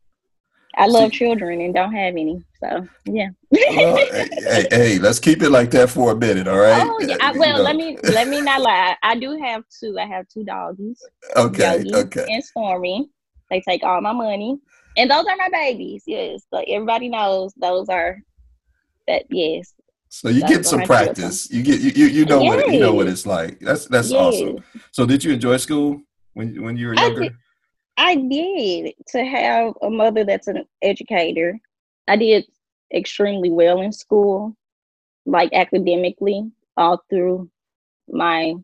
I 0.81 0.87
love 0.87 1.13
children 1.13 1.61
and 1.61 1.75
don't 1.75 1.93
have 1.93 2.15
any. 2.15 2.43
So 2.59 2.89
yeah. 3.05 3.29
well, 3.51 3.97
hey, 4.09 4.67
hey, 4.71 4.99
let's 4.99 5.19
keep 5.19 5.43
it 5.43 5.51
like 5.51 5.71
that 5.73 5.91
for 5.91 6.13
a 6.13 6.17
minute, 6.17 6.49
all 6.49 6.59
right? 6.59 6.87
Oh 6.87 6.99
yeah. 7.01 7.17
Uh, 7.17 7.19
I, 7.21 7.33
well, 7.33 7.63
let 7.63 7.77
me 7.77 7.99
let 8.03 8.29
me 8.29 8.41
not 8.41 8.63
lie. 8.63 8.97
I 9.03 9.19
do 9.19 9.39
have 9.39 9.65
two. 9.79 9.99
I 9.99 10.07
have 10.07 10.27
two 10.29 10.45
doggies. 10.45 11.03
Okay. 11.37 11.83
Yogi 11.85 11.95
okay. 11.95 12.27
And 12.29 12.43
Stormy. 12.43 13.11
They 13.51 13.61
take 13.61 13.83
all 13.83 14.01
my 14.01 14.13
money, 14.13 14.59
and 14.97 15.11
those 15.11 15.27
are 15.27 15.37
my 15.37 15.49
babies. 15.53 16.05
Yes, 16.07 16.43
like 16.51 16.69
everybody 16.69 17.09
knows, 17.09 17.53
those 17.57 17.89
are 17.89 18.19
that. 19.07 19.25
Yes. 19.29 19.75
So 20.09 20.29
you 20.29 20.47
get 20.47 20.65
some 20.65 20.83
practice. 20.83 21.51
You 21.51 21.63
get 21.63 21.81
you 21.81 21.91
you, 21.91 22.07
you 22.07 22.25
know 22.25 22.41
yes. 22.41 22.57
what 22.57 22.73
you 22.73 22.81
know 22.81 22.95
what 22.95 23.07
it's 23.07 23.27
like. 23.27 23.59
That's 23.61 23.87
that's 23.87 24.11
yes. 24.11 24.19
awesome. 24.19 24.65
So 24.93 25.05
did 25.05 25.23
you 25.25 25.33
enjoy 25.33 25.57
school 25.59 26.01
when 26.33 26.63
when 26.63 26.77
you 26.77 26.89
were 26.89 26.95
younger? 26.95 27.31
I 28.00 28.16
did 28.16 28.95
to 29.09 29.23
have 29.23 29.75
a 29.83 29.90
mother 29.90 30.25
that's 30.25 30.49
an 30.49 30.64
educator. 30.80 31.61
I 32.09 32.16
did 32.16 32.47
extremely 32.92 33.50
well 33.50 33.83
in 33.83 33.92
school, 33.92 34.57
like 35.26 35.52
academically, 35.52 36.50
all 36.78 37.04
through 37.11 37.50
my 38.09 38.54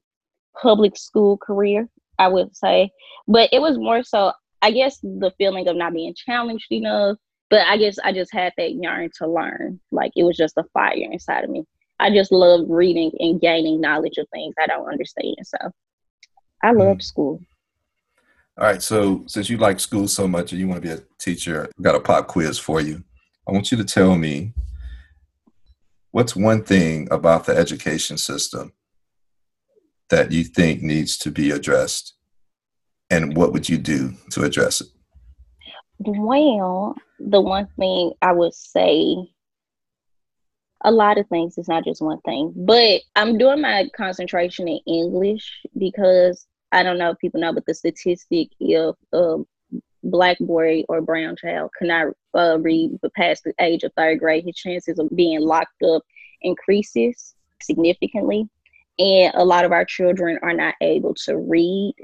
public 0.61 0.97
school 0.97 1.37
career, 1.37 1.87
I 2.19 2.29
would 2.29 2.57
say. 2.57 2.91
But 3.29 3.51
it 3.53 3.61
was 3.61 3.77
more 3.77 4.03
so, 4.03 4.33
I 4.63 4.71
guess, 4.71 4.99
the 5.01 5.31
feeling 5.37 5.69
of 5.69 5.77
not 5.77 5.93
being 5.93 6.15
challenged 6.15 6.73
enough. 6.73 7.19
But 7.51 7.67
I 7.67 7.77
guess 7.77 7.99
I 8.03 8.13
just 8.13 8.33
had 8.33 8.55
that 8.57 8.73
yearn 8.73 9.11
to 9.19 9.29
learn. 9.29 9.79
Like 9.93 10.13
it 10.17 10.25
was 10.25 10.39
just 10.39 10.57
a 10.57 10.65
fire 10.73 10.95
inside 10.97 11.45
of 11.45 11.51
me. 11.51 11.65
I 12.01 12.09
just 12.09 12.33
love 12.33 12.65
reading 12.71 13.13
and 13.19 13.39
gaining 13.39 13.83
knowledge 13.83 14.17
of 14.17 14.27
things 14.31 14.55
I 14.59 14.67
don't 14.67 14.91
understand. 14.91 15.37
So 15.45 15.59
I 16.63 16.73
loved 16.73 17.01
mm. 17.01 17.05
school. 17.05 17.41
All 18.59 18.67
right. 18.67 18.83
So 18.83 19.25
since 19.27 19.51
you 19.51 19.59
like 19.59 19.81
school 19.81 20.09
so 20.09 20.27
much 20.27 20.53
and 20.53 20.61
you 20.61 20.67
want 20.67 20.83
to 20.83 20.89
be 20.89 20.95
a 20.95 21.05
teacher, 21.19 21.69
I've 21.77 21.85
got 21.85 21.95
a 21.95 22.01
pop 22.01 22.27
quiz 22.27 22.59
for 22.59 22.81
you. 22.81 23.03
I 23.47 23.53
want 23.53 23.71
you 23.71 23.77
to 23.77 23.85
tell 23.85 24.17
me 24.17 24.53
what's 26.11 26.35
one 26.35 26.65
thing 26.65 27.07
about 27.11 27.45
the 27.45 27.55
education 27.57 28.17
system 28.17 28.73
that 30.09 30.33
you 30.33 30.45
think 30.45 30.83
needs 30.83 31.19
to 31.19 31.31
be 31.31 31.51
addressed 31.51 32.15
and 33.11 33.37
what 33.37 33.53
would 33.53 33.69
you 33.69 33.79
do 33.79 34.15
to 34.31 34.43
address 34.45 34.81
it? 34.81 34.89
Well, 35.99 36.97
the 37.19 37.41
one 37.41 37.69
thing 37.79 38.13
I 38.23 38.33
would 38.33 38.55
say 38.55 39.17
a 40.85 40.91
lot 40.91 41.19
of 41.19 41.27
things. 41.29 41.59
It's 41.59 41.69
not 41.69 41.85
just 41.85 42.03
one 42.03 42.21
thing. 42.21 42.53
But 42.55 43.01
I'm 43.17 43.39
doing 43.39 43.61
my 43.61 43.89
concentration 43.97 44.69
in 44.69 44.81
English 44.87 45.51
because 45.77 46.47
I 46.73 46.83
don't 46.83 46.99
know 46.99 47.11
if 47.11 47.19
people 47.19 47.41
know, 47.41 47.53
but 47.53 47.65
the 47.67 47.75
statistic 47.75 48.49
if 48.61 48.95
a 49.13 49.37
black 50.03 50.39
boy 50.41 50.85
or 50.89 51.01
brown 51.01 51.37
child 51.37 51.71
cannot 51.79 52.15
uh, 52.35 52.59
read 52.61 52.99
past 53.17 53.45
the 53.45 53.55
age 53.61 53.83
of 53.83 53.93
third 53.97 54.19
grade, 54.19 54.45
his 54.45 54.57
chances 54.57 54.99
of 54.99 55.09
being 55.15 55.41
locked 55.41 55.83
up 55.83 56.03
increases 56.43 57.35
significantly. 57.63 58.49
And 58.99 59.33
a 59.35 59.45
lot 59.45 59.65
of 59.65 59.73
our 59.73 59.85
children 59.85 60.39
are 60.43 60.55
not 60.55 60.75
able 60.81 61.15
to 61.27 61.37
read 61.37 61.95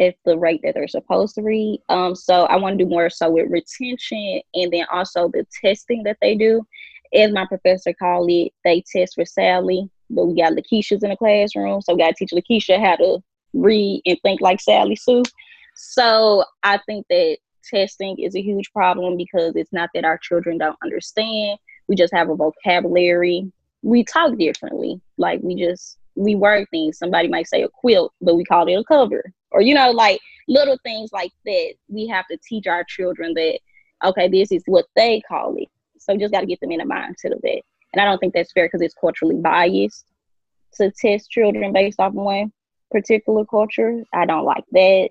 at 0.00 0.14
the 0.24 0.38
rate 0.38 0.60
that 0.62 0.74
they're 0.74 0.88
supposed 0.88 1.34
to 1.34 1.42
read. 1.42 1.80
Um, 1.88 2.14
so 2.14 2.44
I 2.44 2.56
want 2.56 2.78
to 2.78 2.84
do 2.84 2.90
more 2.90 3.10
so 3.10 3.30
with 3.30 3.50
retention 3.50 4.40
and 4.54 4.72
then 4.72 4.86
also 4.92 5.28
the 5.28 5.46
testing 5.60 6.02
that 6.04 6.18
they 6.20 6.34
do. 6.34 6.66
As 7.14 7.32
my 7.32 7.46
professor 7.46 7.92
called 7.94 8.30
it, 8.30 8.52
they 8.64 8.82
test 8.92 9.14
for 9.14 9.24
Sally, 9.24 9.88
but 10.10 10.26
we 10.26 10.40
got 10.40 10.52
Lakeisha's 10.52 11.02
in 11.02 11.10
the 11.10 11.16
classroom. 11.16 11.80
So 11.80 11.94
we 11.94 12.02
got 12.02 12.16
to 12.16 12.26
teach 12.26 12.30
Lakeisha 12.32 12.80
how 12.84 12.96
to 12.96 13.22
read 13.52 14.02
and 14.06 14.18
think 14.22 14.40
like 14.40 14.60
Sally 14.60 14.96
Sue. 14.96 15.22
So 15.74 16.44
I 16.62 16.78
think 16.86 17.06
that 17.08 17.38
testing 17.64 18.18
is 18.18 18.34
a 18.34 18.42
huge 18.42 18.70
problem 18.72 19.16
because 19.16 19.54
it's 19.56 19.72
not 19.72 19.90
that 19.94 20.04
our 20.04 20.18
children 20.18 20.58
don't 20.58 20.78
understand. 20.82 21.58
We 21.86 21.96
just 21.96 22.12
have 22.12 22.30
a 22.30 22.34
vocabulary. 22.34 23.50
We 23.82 24.04
talk 24.04 24.36
differently. 24.36 25.00
Like 25.16 25.40
we 25.42 25.54
just 25.54 25.98
we 26.14 26.34
word 26.34 26.66
things. 26.70 26.98
Somebody 26.98 27.28
might 27.28 27.46
say 27.46 27.62
a 27.62 27.68
quilt, 27.68 28.12
but 28.20 28.34
we 28.34 28.44
call 28.44 28.66
it 28.66 28.74
a 28.74 28.84
cover. 28.84 29.32
Or 29.50 29.60
you 29.60 29.74
know, 29.74 29.90
like 29.90 30.20
little 30.48 30.78
things 30.82 31.10
like 31.12 31.32
that. 31.46 31.74
We 31.88 32.06
have 32.08 32.26
to 32.28 32.38
teach 32.46 32.66
our 32.66 32.84
children 32.84 33.34
that 33.34 33.60
okay, 34.04 34.28
this 34.28 34.52
is 34.52 34.62
what 34.66 34.86
they 34.96 35.20
call 35.28 35.54
it. 35.56 35.68
So 35.98 36.16
just 36.16 36.32
got 36.32 36.40
to 36.40 36.46
get 36.46 36.60
them 36.60 36.72
in 36.72 36.80
a 36.80 36.86
mindset 36.86 37.32
of 37.32 37.40
that. 37.42 37.62
And 37.92 38.00
I 38.00 38.04
don't 38.04 38.18
think 38.18 38.34
that's 38.34 38.52
fair 38.52 38.66
because 38.66 38.82
it's 38.82 38.94
culturally 38.94 39.36
biased 39.36 40.04
to 40.74 40.90
test 40.90 41.30
children 41.30 41.72
based 41.72 41.98
off 41.98 42.12
one 42.12 42.52
particular 42.90 43.44
culture. 43.44 44.02
I 44.12 44.26
don't 44.26 44.44
like 44.44 44.64
that. 44.72 45.10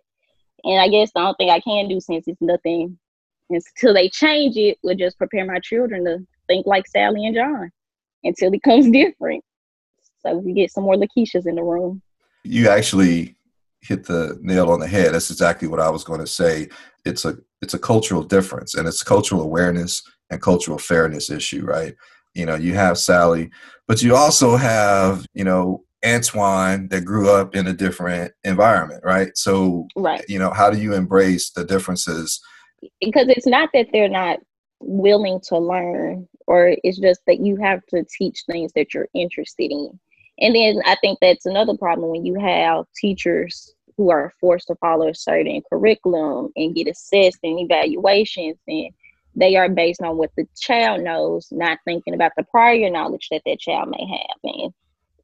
And 0.64 0.80
I 0.80 0.88
guess 0.88 1.12
the 1.14 1.22
only 1.22 1.36
thing 1.38 1.50
I 1.50 1.60
can 1.60 1.88
do 1.88 2.00
since 2.00 2.28
it's 2.28 2.42
nothing 2.42 2.98
until 3.50 3.94
they 3.94 4.10
change 4.10 4.58
it 4.58 4.78
would 4.84 4.98
just 4.98 5.18
prepare 5.18 5.46
my 5.46 5.60
children 5.60 6.04
to 6.06 6.20
think 6.48 6.66
like 6.66 6.88
Sally 6.88 7.26
and 7.26 7.36
John 7.36 7.72
until 8.24 8.50
it 8.50 8.52
becomes 8.64 8.90
different. 8.90 9.44
So 10.20 10.38
we 10.38 10.54
get 10.54 10.72
some 10.72 10.84
more 10.84 10.96
Lakeishas 10.96 11.48
in 11.48 11.56
the 11.56 11.64
room. 11.64 12.02
You 12.44 12.70
actually 12.70 13.36
hit 13.82 14.06
the 14.06 14.38
nail 14.42 14.70
on 14.70 14.80
the 14.80 14.88
head. 14.88 15.14
That's 15.14 15.30
exactly 15.30 15.68
what 15.68 15.80
I 15.80 15.90
was 15.90 16.04
going 16.04 16.20
to 16.20 16.28
say. 16.28 16.70
It's 17.06 17.26
a 17.26 17.38
it's 17.62 17.74
a 17.74 17.80
cultural 17.80 18.24
difference 18.24 18.76
and 18.76 18.88
it's 18.88 19.04
cultural 19.04 19.42
awareness 19.42 20.02
and 20.30 20.42
cultural 20.42 20.78
fairness 20.78 21.30
issue, 21.30 21.66
right? 21.66 21.96
You 22.36 22.46
know, 22.46 22.56
you 22.56 22.76
have 22.76 22.98
Sally, 22.98 23.50
but 23.88 24.04
you 24.04 24.16
also 24.16 24.58
have, 24.58 25.26
you 25.34 25.44
know, 25.44 25.84
Antoine 26.06 26.88
that 26.90 27.06
grew 27.06 27.30
up 27.30 27.56
in 27.56 27.68
a 27.68 27.74
different 27.74 28.34
environment, 28.44 29.04
right? 29.04 29.36
So, 29.36 29.88
right. 29.96 30.24
you 30.28 30.40
know, 30.40 30.52
how 30.52 30.70
do 30.70 30.80
you 30.80 30.94
embrace 30.94 31.52
the 31.52 31.66
differences? 31.66 32.40
Because 33.02 33.28
it's 33.30 33.48
not 33.48 33.70
that 33.74 33.88
they're 33.92 34.10
not 34.10 34.40
willing 34.80 35.40
to 35.48 35.58
learn, 35.58 36.28
or 36.46 36.76
it's 36.84 37.00
just 37.00 37.22
that 37.26 37.40
you 37.40 37.58
have 37.58 37.86
to 37.88 38.06
teach 38.18 38.44
things 38.46 38.72
that 38.74 38.94
you're 38.94 39.10
interested 39.16 39.72
in. 39.72 40.00
And 40.40 40.56
then 40.56 40.82
I 40.86 40.96
think 41.02 41.18
that's 41.20 41.48
another 41.48 41.76
problem 41.76 42.12
when 42.12 42.26
you 42.26 42.40
have 42.40 42.86
teachers 42.96 43.74
who 43.98 44.12
are 44.12 44.32
forced 44.40 44.68
to 44.68 44.76
follow 44.76 45.10
a 45.10 45.16
certain 45.16 45.62
curriculum 45.68 46.52
and 46.56 46.76
get 46.76 46.88
assessed 46.88 47.40
and 47.44 47.60
evaluations 47.60 48.58
and 48.68 48.92
they 49.38 49.56
are 49.56 49.70
based 49.70 50.02
on 50.02 50.18
what 50.18 50.32
the 50.36 50.48
child 50.60 51.04
knows, 51.04 51.48
not 51.52 51.78
thinking 51.86 52.16
about 52.16 52.32
the 52.36 52.44
prior 52.44 52.90
knowledge 52.90 53.28
that 53.30 53.44
that 53.46 53.60
child 53.60 53.90
may 53.90 54.06
have. 54.10 54.40
And 54.44 54.74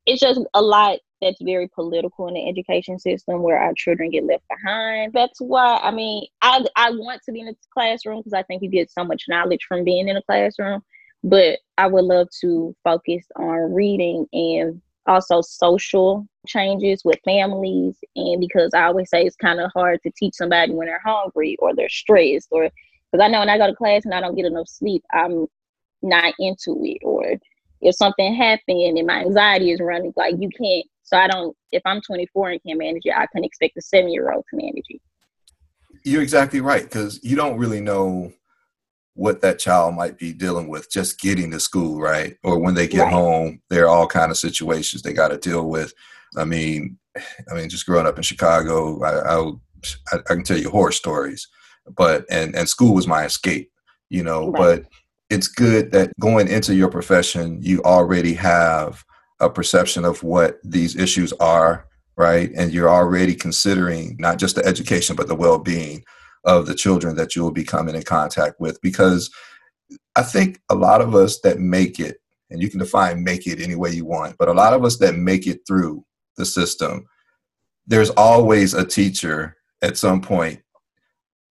it's 0.06 0.22
just 0.22 0.42
a 0.54 0.62
lot 0.62 1.00
that's 1.22 1.42
very 1.42 1.70
political 1.70 2.28
in 2.28 2.34
the 2.34 2.48
education 2.48 3.00
system 3.00 3.42
where 3.42 3.58
our 3.58 3.74
children 3.76 4.10
get 4.10 4.26
left 4.26 4.44
behind. 4.50 5.14
That's 5.14 5.40
why 5.40 5.80
I 5.82 5.92
mean 5.92 6.26
I 6.42 6.66
I 6.76 6.92
want 6.92 7.22
to 7.26 7.32
be 7.32 7.40
in 7.40 7.48
the 7.48 7.56
classroom 7.74 8.20
because 8.20 8.34
I 8.34 8.44
think 8.44 8.62
you 8.62 8.70
get 8.70 8.92
so 8.92 9.04
much 9.04 9.24
knowledge 9.28 9.66
from 9.68 9.84
being 9.84 10.08
in 10.10 10.18
a 10.18 10.24
classroom. 10.24 10.82
But 11.24 11.60
I 11.78 11.88
would 11.88 12.04
love 12.04 12.28
to 12.42 12.76
focus 12.84 13.26
on 13.38 13.74
reading 13.74 14.28
and 14.34 14.82
also 15.08 15.42
social 15.42 16.28
changes 16.48 17.02
with 17.06 17.20
families. 17.24 17.98
And 18.18 18.42
because 18.42 18.72
I 18.74 18.84
always 18.84 19.10
say 19.10 19.24
it's 19.24 19.38
kind 19.38 19.62
of 19.62 19.72
hard 19.74 20.02
to 20.04 20.12
teach 20.18 20.36
somebody 20.36 20.74
when 20.74 20.88
they're 20.88 21.02
hungry 21.06 21.56
or 21.60 21.74
they're 21.74 21.88
stressed 21.90 22.50
or 22.52 22.70
because 23.12 23.24
I 23.24 23.28
know 23.30 23.40
when 23.40 23.50
I 23.50 23.58
go 23.58 23.68
to 23.68 23.76
class 23.76 24.06
and 24.06 24.14
I 24.14 24.20
don't 24.22 24.36
get 24.36 24.46
enough 24.46 24.68
sleep, 24.68 25.04
I'm 25.14 25.46
not 26.02 26.34
into 26.40 26.80
it. 26.84 26.98
Or 27.04 27.36
if 27.84 27.96
something 27.96 28.34
happened 28.34 28.98
and 28.98 29.08
my 29.08 29.22
anxiety 29.22 29.72
is 29.72 29.80
running, 29.80 30.14
like 30.16 30.36
you 30.38 30.50
can't. 30.50 30.86
So 31.04 31.18
I 31.18 31.28
don't. 31.28 31.56
If 31.72 31.82
I'm 31.86 32.02
24 32.02 32.52
and 32.52 32.64
can't 32.66 32.80
manage 32.80 33.04
it, 33.06 33.14
I 33.16 33.28
can 33.34 33.44
expect 33.44 33.78
a 33.78 33.82
seven 33.82 34.12
year 34.12 34.32
old 34.32 34.46
to 34.50 34.58
manage 34.58 34.86
it. 34.90 35.02
You're 36.04 36.22
exactly 36.22 36.62
right 36.62 36.84
because 36.84 37.20
you 37.24 37.36
don't 37.36 37.58
really 37.58 37.82
know 37.82 38.32
what 39.16 39.42
that 39.42 39.60
child 39.60 39.96
might 39.96 40.18
be 40.18 40.34
dealing 40.34 40.70
with 40.70 40.90
just 40.90 41.20
getting 41.20 41.52
to 41.52 41.60
school, 41.60 42.00
right? 42.00 42.36
Or 42.44 42.58
when 42.58 42.74
they 42.74 42.88
get 42.88 43.04
right. 43.04 43.14
home, 43.14 43.62
there 43.70 43.86
are 43.86 43.90
all 43.90 44.08
kind 44.08 44.32
of 44.32 44.38
situations 44.38 45.02
they 45.02 45.14
got 45.14 45.28
to 45.28 45.38
deal 45.38 45.70
with. 45.70 45.94
I 46.36 46.46
mean, 46.46 46.98
I 47.16 47.54
mean, 47.54 47.70
just 47.70 47.86
growing 47.86 48.08
up 48.08 48.18
in 48.18 48.24
Chicago, 48.24 49.04
I, 49.04 49.36
I, 49.36 50.16
I 50.16 50.34
can 50.34 50.44
tell 50.44 50.58
you 50.58 50.72
horror 50.72 50.92
stories 50.92 51.48
but 51.96 52.26
and 52.30 52.56
and 52.56 52.68
school 52.68 52.94
was 52.94 53.08
my 53.08 53.26
escape 53.26 53.72
you 54.10 54.24
know 54.24 54.50
right. 54.50 54.58
but 54.58 54.86
it's 55.30 55.48
good 55.48 55.92
that 55.92 56.12
going 56.20 56.48
into 56.48 56.76
your 56.76 56.90
profession 56.90 57.60
you 57.62 57.82
already 57.84 58.34
have 58.34 59.04
a 59.40 59.50
perception 59.50 60.06
of 60.06 60.24
what 60.24 60.60
these 60.64 60.96
issues 60.96 61.34
are 61.34 61.88
right? 62.16 62.52
And 62.56 62.72
you're 62.72 62.92
already 62.92 63.34
considering 63.34 64.16
not 64.20 64.38
just 64.38 64.56
the 64.56 64.64
education 64.66 65.16
but 65.16 65.28
the 65.28 65.36
well-being 65.36 66.04
of 66.44 66.68
the 66.68 66.76
children 66.76 67.16
that 67.16 67.36
you 67.36 67.42
will 67.42 67.52
be 67.52 67.64
coming 67.64 67.96
in 67.96 68.04
contact 68.04 68.60
with. 68.60 68.80
Because 68.82 69.32
i 70.16 70.24
think 70.24 70.60
a 70.70 70.76
lot 70.76 71.02
of 71.02 71.16
us 71.16 71.40
that 71.42 71.60
make 71.60 72.00
it 72.00 72.18
and 72.50 72.62
you 72.62 72.70
can 72.70 72.80
define 72.80 73.24
make 73.24 73.48
it 73.48 73.60
any 73.60 73.76
way 73.76 73.92
you 73.92 74.06
want 74.06 74.36
but 74.38 74.48
a 74.48 74.54
lot 74.54 74.74
of 74.74 74.84
us 74.84 74.98
that 74.98 75.16
make 75.16 75.48
it 75.48 75.62
through 75.68 76.04
the 76.38 76.46
system 76.46 77.06
there's 77.86 78.10
always 78.12 78.74
a 78.74 78.86
teacher 78.86 79.56
at 79.82 79.98
some 79.98 80.22
point 80.22 80.62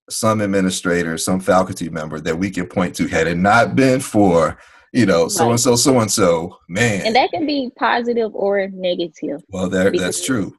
some 0.09 0.41
administrator, 0.41 1.17
some 1.17 1.39
faculty 1.39 1.89
member 1.89 2.19
that 2.19 2.37
we 2.37 2.49
can 2.49 2.67
point 2.67 2.95
to 2.95 3.07
had 3.07 3.27
it 3.27 3.37
not 3.37 3.75
been 3.75 3.99
for, 3.99 4.57
you 4.91 5.05
know, 5.05 5.27
so 5.27 5.49
and 5.49 5.59
so, 5.59 5.75
so 5.75 5.99
and 5.99 6.11
so, 6.11 6.57
man. 6.67 7.05
And 7.05 7.15
that 7.15 7.31
can 7.31 7.45
be 7.45 7.71
positive 7.77 8.33
or 8.35 8.67
negative. 8.67 9.41
Well, 9.49 9.69
that, 9.69 9.95
that's 9.97 10.25
true. 10.25 10.55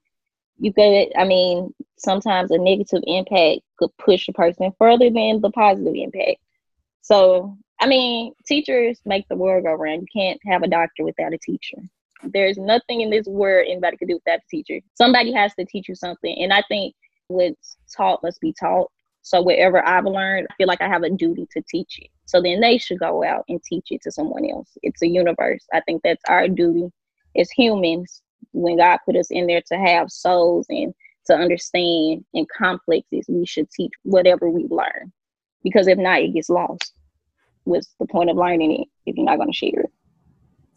You 0.58 0.72
could, 0.72 1.08
I 1.16 1.24
mean, 1.24 1.74
sometimes 1.98 2.50
a 2.50 2.58
negative 2.58 3.02
impact 3.06 3.60
could 3.78 3.90
push 3.98 4.28
a 4.28 4.32
person 4.32 4.72
further 4.78 5.10
than 5.10 5.40
the 5.40 5.50
positive 5.50 5.94
impact. 5.94 6.38
So, 7.02 7.56
I 7.80 7.86
mean, 7.86 8.32
teachers 8.46 9.00
make 9.04 9.28
the 9.28 9.36
world 9.36 9.64
go 9.64 9.72
round. 9.72 10.02
You 10.02 10.20
can't 10.20 10.40
have 10.46 10.62
a 10.62 10.68
doctor 10.68 11.04
without 11.04 11.34
a 11.34 11.38
teacher. 11.38 11.78
There's 12.22 12.56
nothing 12.56 13.02
in 13.02 13.10
this 13.10 13.26
world 13.26 13.66
anybody 13.68 13.96
could 13.98 14.08
do 14.08 14.14
without 14.24 14.38
a 14.38 14.48
teacher. 14.50 14.80
Somebody 14.94 15.32
has 15.32 15.54
to 15.56 15.66
teach 15.66 15.88
you 15.88 15.94
something. 15.94 16.42
And 16.42 16.52
I 16.52 16.62
think 16.68 16.94
what's 17.28 17.76
taught 17.94 18.22
must 18.22 18.40
be 18.40 18.54
taught. 18.58 18.90
So 19.24 19.40
whatever 19.40 19.84
I've 19.84 20.04
learned, 20.04 20.46
I 20.50 20.54
feel 20.54 20.68
like 20.68 20.82
I 20.82 20.88
have 20.88 21.02
a 21.02 21.10
duty 21.10 21.48
to 21.52 21.62
teach 21.68 21.98
it. 21.98 22.10
So 22.26 22.42
then 22.42 22.60
they 22.60 22.76
should 22.76 22.98
go 22.98 23.24
out 23.24 23.44
and 23.48 23.62
teach 23.62 23.86
it 23.90 24.02
to 24.02 24.12
someone 24.12 24.48
else. 24.48 24.68
It's 24.82 25.02
a 25.02 25.08
universe. 25.08 25.64
I 25.72 25.80
think 25.80 26.02
that's 26.04 26.22
our 26.28 26.46
duty 26.46 26.92
as 27.36 27.50
humans 27.50 28.22
when 28.52 28.76
God 28.76 28.98
put 29.04 29.16
us 29.16 29.30
in 29.30 29.46
there 29.46 29.62
to 29.68 29.76
have 29.76 30.10
souls 30.10 30.66
and 30.68 30.94
to 31.26 31.34
understand 31.34 32.24
in 32.34 32.46
complexes, 32.56 33.24
we 33.28 33.46
should 33.46 33.70
teach 33.70 33.92
whatever 34.02 34.50
we 34.50 34.66
learn. 34.68 35.10
Because 35.62 35.88
if 35.88 35.98
not, 35.98 36.20
it 36.20 36.34
gets 36.34 36.50
lost. 36.50 36.92
What's 37.64 37.94
the 37.98 38.06
point 38.06 38.30
of 38.30 38.36
learning 38.36 38.72
it 38.72 38.88
if 39.06 39.16
you're 39.16 39.24
not 39.24 39.38
going 39.38 39.50
to 39.50 39.56
share 39.56 39.80
it? 39.80 39.90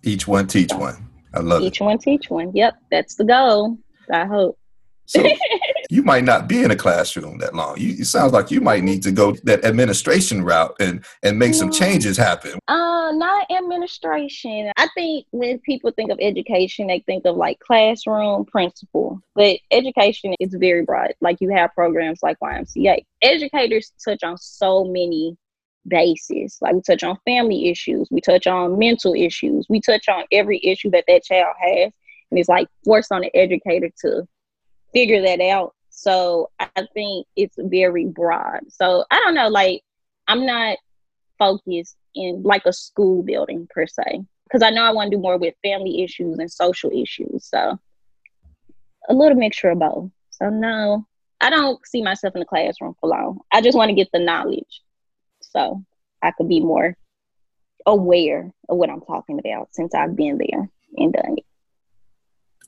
Each 0.03 0.25
one 0.25 0.47
teach 0.47 0.73
one. 0.73 0.95
I 1.33 1.39
love 1.39 1.61
Each 1.61 1.65
it. 1.65 1.73
Each 1.73 1.81
one 1.81 1.97
teach 1.97 2.29
one. 2.29 2.51
Yep, 2.55 2.75
that's 2.89 3.15
the 3.15 3.25
goal. 3.25 3.77
I 4.11 4.25
hope. 4.25 4.57
So 5.05 5.21
you 5.89 6.03
might 6.03 6.23
not 6.23 6.47
be 6.47 6.63
in 6.63 6.71
a 6.71 6.75
classroom 6.75 7.37
that 7.39 7.55
long. 7.55 7.77
You, 7.77 7.95
it 7.99 8.05
sounds 8.05 8.33
like 8.33 8.51
you 8.51 8.61
might 8.61 8.83
need 8.83 9.03
to 9.03 9.11
go 9.11 9.33
that 9.43 9.63
administration 9.63 10.43
route 10.43 10.75
and 10.79 11.03
and 11.23 11.39
make 11.39 11.53
some 11.53 11.71
changes 11.71 12.17
happen. 12.17 12.59
Uh, 12.67 13.11
not 13.13 13.49
administration. 13.51 14.71
I 14.77 14.87
think 14.95 15.25
when 15.31 15.59
people 15.59 15.91
think 15.91 16.11
of 16.11 16.19
education, 16.21 16.87
they 16.87 16.99
think 16.99 17.25
of 17.25 17.35
like 17.35 17.59
classroom 17.59 18.45
principal, 18.45 19.21
but 19.35 19.59
education 19.71 20.35
is 20.39 20.53
very 20.53 20.83
broad. 20.83 21.13
Like 21.21 21.37
you 21.39 21.49
have 21.49 21.73
programs 21.73 22.19
like 22.21 22.37
YMCA. 22.39 23.03
Educators 23.21 23.91
touch 24.03 24.23
on 24.23 24.37
so 24.37 24.83
many 24.83 25.37
bases. 25.87 26.57
Like 26.61 26.75
we 26.75 26.81
touch 26.81 27.03
on 27.03 27.17
family 27.25 27.69
issues, 27.69 28.07
we 28.11 28.21
touch 28.21 28.47
on 28.47 28.77
mental 28.77 29.13
issues, 29.13 29.65
we 29.69 29.79
touch 29.81 30.07
on 30.09 30.25
every 30.31 30.59
issue 30.63 30.89
that 30.91 31.05
that 31.07 31.23
child 31.23 31.55
has, 31.59 31.91
and 32.31 32.39
it's 32.39 32.49
like 32.49 32.67
forced 32.83 33.11
on 33.11 33.21
the 33.21 33.35
educator 33.35 33.89
to 34.01 34.27
figure 34.93 35.21
that 35.21 35.39
out. 35.41 35.73
So 35.97 36.51
I 36.59 36.69
think 36.93 37.25
it's 37.35 37.55
very 37.57 38.05
broad. 38.05 38.61
So 38.69 39.03
I 39.09 39.19
don't 39.21 39.33
know, 39.33 39.47
like 39.47 39.81
I'm 40.27 40.45
not 40.45 40.77
focused 41.39 41.97
in 42.13 42.43
like 42.43 42.67
a 42.67 42.71
school 42.71 43.23
building 43.23 43.67
per 43.71 43.87
se, 43.87 44.21
because 44.43 44.61
I 44.61 44.69
know 44.69 44.83
I 44.83 44.91
want 44.91 45.09
to 45.09 45.17
do 45.17 45.21
more 45.21 45.39
with 45.39 45.55
family 45.63 46.03
issues 46.03 46.37
and 46.37 46.51
social 46.51 46.91
issues. 46.91 47.45
So 47.45 47.79
a 49.09 49.13
little 49.13 49.39
mixture 49.39 49.71
of 49.71 49.79
both. 49.79 50.11
So 50.29 50.51
no, 50.51 51.07
I 51.41 51.49
don't 51.49 51.83
see 51.87 52.03
myself 52.03 52.35
in 52.35 52.41
the 52.41 52.45
classroom 52.45 52.93
for 53.01 53.09
long. 53.09 53.39
I 53.51 53.61
just 53.61 53.75
want 53.75 53.89
to 53.89 53.95
get 53.95 54.09
the 54.13 54.19
knowledge, 54.19 54.83
so 55.41 55.83
I 56.21 56.29
could 56.29 56.47
be 56.47 56.59
more 56.59 56.95
aware 57.87 58.53
of 58.69 58.77
what 58.77 58.91
I'm 58.91 59.01
talking 59.01 59.39
about 59.39 59.69
since 59.71 59.95
I've 59.95 60.15
been 60.15 60.37
there 60.37 60.69
and 60.95 61.11
done 61.11 61.37
it 61.37 61.45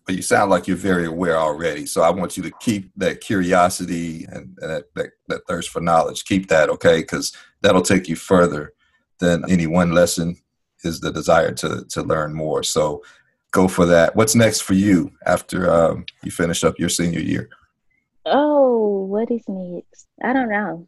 but 0.09 0.15
you 0.15 0.23
sound 0.23 0.49
like 0.49 0.67
you're 0.67 0.75
very 0.75 1.05
aware 1.05 1.37
already. 1.37 1.85
So 1.85 2.01
I 2.01 2.09
want 2.09 2.35
you 2.35 2.41
to 2.41 2.51
keep 2.59 2.91
that 2.95 3.21
curiosity 3.21 4.25
and, 4.31 4.57
and 4.59 4.71
that, 4.71 4.85
that, 4.95 5.09
that, 5.27 5.45
thirst 5.47 5.69
for 5.69 5.81
knowledge. 5.81 6.25
Keep 6.25 6.47
that, 6.47 6.67
okay? 6.67 7.01
Because 7.01 7.31
that'll 7.61 7.83
take 7.83 8.07
you 8.07 8.15
further 8.15 8.73
than 9.19 9.43
any 9.51 9.67
one 9.67 9.91
lesson 9.91 10.35
is 10.83 10.99
the 10.99 11.11
desire 11.11 11.51
to, 11.51 11.85
to 11.89 12.01
learn 12.01 12.33
more. 12.33 12.63
So 12.63 13.03
go 13.51 13.67
for 13.67 13.85
that. 13.85 14.15
What's 14.15 14.33
next 14.33 14.61
for 14.61 14.73
you 14.73 15.11
after 15.27 15.71
um, 15.71 16.07
you 16.23 16.31
finish 16.31 16.63
up 16.63 16.79
your 16.79 16.89
senior 16.89 17.19
year? 17.19 17.47
Oh, 18.25 19.03
what 19.03 19.29
is 19.29 19.43
next? 19.47 20.07
I 20.23 20.33
don't 20.33 20.49
know. 20.49 20.87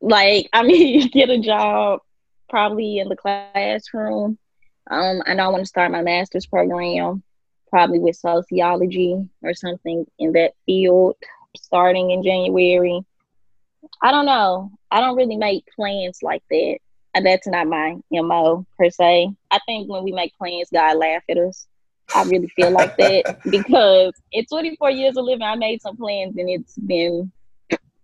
Like, 0.00 0.48
I 0.54 0.62
mean, 0.66 0.98
you 0.98 1.10
get 1.10 1.28
a 1.28 1.38
job 1.38 2.00
probably 2.48 3.00
in 3.00 3.10
the 3.10 3.16
classroom. 3.16 4.38
Um, 4.90 5.22
I 5.26 5.34
know 5.34 5.44
I 5.44 5.48
want 5.48 5.60
to 5.60 5.66
start 5.66 5.92
my 5.92 6.00
master's 6.00 6.46
program 6.46 7.22
probably 7.72 7.98
with 7.98 8.16
sociology 8.16 9.26
or 9.42 9.54
something 9.54 10.06
in 10.18 10.32
that 10.32 10.52
field 10.66 11.16
starting 11.56 12.10
in 12.10 12.22
January. 12.22 13.00
I 14.02 14.10
don't 14.10 14.26
know. 14.26 14.70
I 14.90 15.00
don't 15.00 15.16
really 15.16 15.36
make 15.36 15.64
plans 15.74 16.18
like 16.22 16.42
that. 16.50 16.78
Uh, 17.14 17.20
that's 17.22 17.46
not 17.46 17.66
my 17.66 17.96
MO 18.10 18.66
per 18.78 18.90
se. 18.90 19.30
I 19.50 19.58
think 19.66 19.90
when 19.90 20.04
we 20.04 20.12
make 20.12 20.36
plans, 20.36 20.68
God 20.72 20.98
laugh 20.98 21.22
at 21.30 21.38
us. 21.38 21.66
I 22.14 22.24
really 22.24 22.48
feel 22.48 22.70
like 22.70 22.96
that 22.98 23.38
because 23.50 24.12
in 24.32 24.44
24 24.44 24.90
years 24.90 25.16
of 25.16 25.24
living, 25.24 25.42
I 25.42 25.56
made 25.56 25.80
some 25.80 25.96
plans 25.96 26.36
and 26.36 26.50
it's 26.50 26.76
been, 26.76 27.32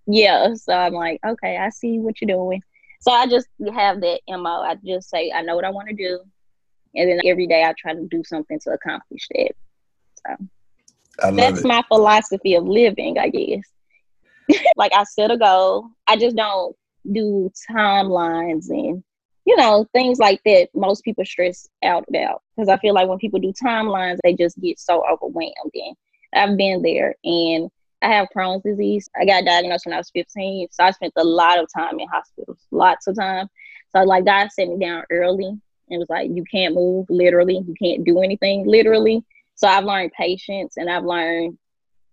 yeah. 0.07 0.55
So 0.55 0.73
I'm 0.73 0.95
like, 0.95 1.21
okay, 1.27 1.59
I 1.59 1.69
see 1.69 1.99
what 1.99 2.21
you're 2.21 2.29
doing. 2.35 2.63
So 3.01 3.13
I 3.13 3.27
just 3.27 3.49
have 3.75 4.01
that 4.01 4.21
MO. 4.29 4.63
I 4.63 4.77
just 4.85 5.11
say, 5.11 5.31
I 5.31 5.43
know 5.43 5.57
what 5.57 5.65
I 5.65 5.71
want 5.71 5.89
to 5.89 5.95
do 5.95 6.21
and 6.95 7.11
then 7.11 7.21
every 7.25 7.47
day 7.47 7.65
I 7.65 7.75
try 7.79 7.95
to 7.95 8.07
do 8.07 8.23
something 8.25 8.59
to 8.61 8.71
accomplish 8.71 9.27
that. 9.35 9.53
So 10.27 11.33
that's 11.33 11.61
it. 11.61 11.67
my 11.67 11.83
philosophy 11.89 12.55
of 12.55 12.67
living, 12.67 13.19
I 13.19 13.29
guess. 13.29 14.63
like 14.77 14.93
I 14.95 15.05
set 15.05 15.31
a 15.31 15.37
goal. 15.37 15.91
I 16.07 16.17
just 16.17 16.37
don't 16.37 16.75
do 17.11 17.51
timelines 17.71 18.69
and 18.69 19.03
you 19.45 19.57
know 19.57 19.87
things 19.93 20.19
like 20.19 20.41
that. 20.45 20.69
Most 20.75 21.05
people 21.05 21.25
stress 21.25 21.69
out 21.83 22.05
about 22.09 22.43
because 22.57 22.69
I 22.69 22.77
feel 22.79 22.95
like 22.95 23.09
when 23.09 23.19
people 23.19 23.41
do 23.41 23.53
timelines, 23.53 24.19
they 24.23 24.35
just 24.35 24.61
get 24.61 24.79
so 24.79 25.05
overwhelmed. 25.11 25.53
And 25.75 25.97
I've 26.35 26.57
been 26.57 26.83
there, 26.83 27.15
and 27.25 27.71
I 28.03 28.09
have 28.09 28.29
Crohn's 28.35 28.63
disease. 28.63 29.09
I 29.19 29.25
got 29.25 29.45
diagnosed 29.45 29.87
when 29.87 29.95
I 29.95 29.99
was 29.99 30.11
15, 30.11 30.69
so 30.71 30.85
I 30.85 30.91
spent 30.91 31.13
a 31.17 31.25
lot 31.25 31.59
of 31.59 31.69
time 31.75 31.99
in 31.99 32.09
hospitals, 32.09 32.61
lots 32.71 33.07
of 33.07 33.17
time. 33.17 33.49
So 33.91 34.03
like 34.03 34.25
God 34.25 34.51
set 34.53 34.69
me 34.69 34.79
down 34.79 35.05
early 35.11 35.59
and 35.91 35.99
was 35.99 36.11
like, 36.11 36.31
you 36.33 36.45
can't 36.51 36.75
move 36.75 37.07
literally, 37.09 37.63
you 37.67 37.75
can't 37.81 38.05
do 38.05 38.21
anything 38.21 38.67
literally. 38.67 39.25
So 39.55 39.67
I've 39.67 39.85
learned 39.85 40.13
patience 40.13 40.77
and 40.77 40.89
I've 40.89 41.05
learned 41.05 41.59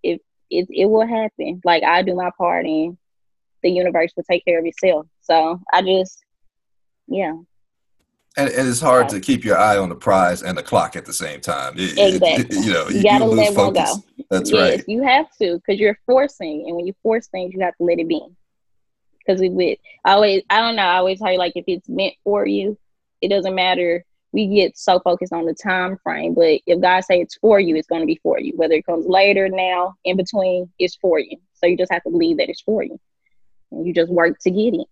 if 0.03 0.19
it, 0.49 0.67
it 0.69 0.85
will 0.85 1.07
happen. 1.07 1.61
Like 1.63 1.83
I 1.83 2.01
do 2.01 2.15
my 2.15 2.31
part 2.37 2.65
and 2.65 2.97
the 3.61 3.69
universe 3.69 4.11
will 4.15 4.23
take 4.23 4.45
care 4.45 4.59
of 4.59 4.65
itself. 4.65 5.07
So 5.21 5.59
I 5.71 5.81
just 5.81 6.23
yeah. 7.07 7.33
And, 8.37 8.49
and 8.49 8.67
it's 8.67 8.81
hard 8.81 9.07
to 9.09 9.19
keep 9.19 9.45
your 9.45 9.57
eye 9.57 9.77
on 9.77 9.89
the 9.89 9.95
prize 9.95 10.43
and 10.43 10.57
the 10.57 10.63
clock 10.63 10.95
at 10.95 11.05
the 11.05 11.13
same 11.13 11.39
time. 11.39 11.73
It, 11.77 11.97
exactly. 11.97 12.57
It, 12.57 12.65
you 12.65 12.73
know, 12.73 12.87
you, 12.89 12.97
you 12.97 13.03
gotta 13.03 13.25
let 13.25 13.53
focus. 13.53 13.91
one 13.91 13.99
go. 13.99 14.25
That's 14.29 14.51
yes, 14.51 14.71
right. 14.77 14.83
You 14.87 15.03
have 15.03 15.27
to 15.41 15.55
because 15.55 15.79
you're 15.79 15.97
forcing, 16.05 16.65
and 16.67 16.75
when 16.75 16.85
you 16.85 16.93
force 17.01 17.27
things, 17.27 17.53
you 17.53 17.61
have 17.61 17.75
to 17.77 17.83
let 17.83 17.99
it 17.99 18.07
be. 18.07 18.21
Because 19.19 19.39
we 19.39 19.49
would 19.49 19.77
always, 20.03 20.43
I 20.49 20.59
don't 20.61 20.75
know, 20.75 20.83
I 20.83 20.97
always 20.97 21.19
tell 21.19 21.31
you 21.31 21.39
like 21.39 21.53
if 21.55 21.63
it's 21.67 21.87
meant 21.87 22.13
for 22.23 22.45
you, 22.45 22.77
it 23.25 23.29
doesn't 23.29 23.55
matter. 23.55 24.05
We 24.31 24.47
get 24.47 24.77
so 24.77 24.99
focused 24.99 25.33
on 25.33 25.45
the 25.45 25.53
time 25.53 25.97
frame, 26.03 26.33
but 26.35 26.59
if 26.67 26.79
God 26.81 27.03
say 27.03 27.21
it's 27.21 27.37
for 27.37 27.59
you, 27.59 27.75
it's 27.75 27.87
going 27.87 28.01
to 28.01 28.07
be 28.07 28.19
for 28.21 28.39
you. 28.39 28.53
Whether 28.55 28.75
it 28.75 28.85
comes 28.85 29.05
later, 29.07 29.49
now, 29.49 29.95
in 30.03 30.17
between, 30.17 30.69
it's 30.77 30.95
for 30.97 31.19
you. 31.19 31.37
So 31.53 31.65
you 31.65 31.77
just 31.77 31.91
have 31.91 32.03
to 32.03 32.11
believe 32.11 32.37
that 32.37 32.49
it's 32.49 32.61
for 32.61 32.83
you, 32.83 32.99
and 33.71 33.87
you 33.87 33.93
just 33.93 34.11
work 34.11 34.37
to 34.41 34.51
get 34.51 34.75
it, 34.75 34.87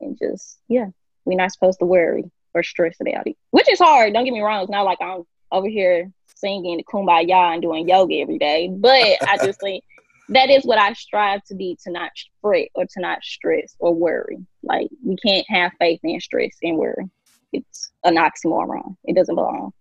and 0.00 0.16
just 0.18 0.58
yeah, 0.68 0.86
we're 1.24 1.36
not 1.36 1.52
supposed 1.52 1.80
to 1.80 1.86
worry 1.86 2.30
or 2.54 2.62
stress 2.62 2.96
about 3.00 3.26
it, 3.26 3.36
which 3.50 3.68
is 3.68 3.78
hard. 3.78 4.12
Don't 4.12 4.24
get 4.24 4.34
me 4.34 4.42
wrong. 4.42 4.62
It's 4.62 4.70
not 4.70 4.84
like 4.84 4.98
I'm 5.00 5.24
over 5.50 5.68
here 5.68 6.12
singing 6.36 6.76
the 6.76 6.84
kumbaya 6.84 7.54
and 7.54 7.62
doing 7.62 7.88
yoga 7.88 8.16
every 8.16 8.38
day, 8.38 8.68
but 8.68 9.16
I 9.26 9.38
just 9.42 9.58
think 9.64 9.82
that 10.28 10.50
is 10.50 10.64
what 10.64 10.78
I 10.78 10.92
strive 10.92 11.42
to 11.44 11.54
be 11.54 11.78
to 11.84 11.90
not 11.90 12.10
fret 12.40 12.68
or 12.74 12.84
to 12.84 13.00
not 13.00 13.22
stress 13.22 13.74
or 13.78 13.94
worry. 13.94 14.38
Like 14.62 14.88
we 15.04 15.16
can't 15.16 15.46
have 15.48 15.72
faith 15.78 16.00
and 16.02 16.22
stress 16.22 16.56
and 16.62 16.76
worry. 16.76 17.10
It's 17.52 17.92
an 18.04 18.16
oxymoron. 18.16 18.96
It 19.04 19.16
doesn't 19.16 19.34
belong. 19.34 19.72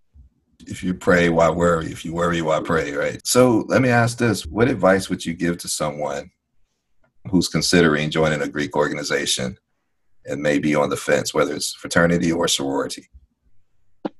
If 0.67 0.83
you 0.83 0.93
pray, 0.93 1.29
why 1.29 1.49
worry? 1.49 1.87
If 1.87 2.05
you 2.05 2.13
worry, 2.13 2.41
why 2.41 2.61
pray, 2.61 2.93
right? 2.93 3.25
So 3.25 3.65
let 3.67 3.81
me 3.81 3.89
ask 3.89 4.17
this 4.17 4.45
what 4.45 4.69
advice 4.69 5.09
would 5.09 5.25
you 5.25 5.33
give 5.33 5.57
to 5.59 5.67
someone 5.67 6.31
who's 7.29 7.47
considering 7.47 8.09
joining 8.09 8.41
a 8.41 8.47
Greek 8.47 8.75
organization 8.75 9.57
and 10.25 10.41
maybe 10.41 10.75
on 10.75 10.89
the 10.89 10.97
fence, 10.97 11.33
whether 11.33 11.55
it's 11.55 11.73
fraternity 11.73 12.31
or 12.31 12.47
sorority? 12.47 13.09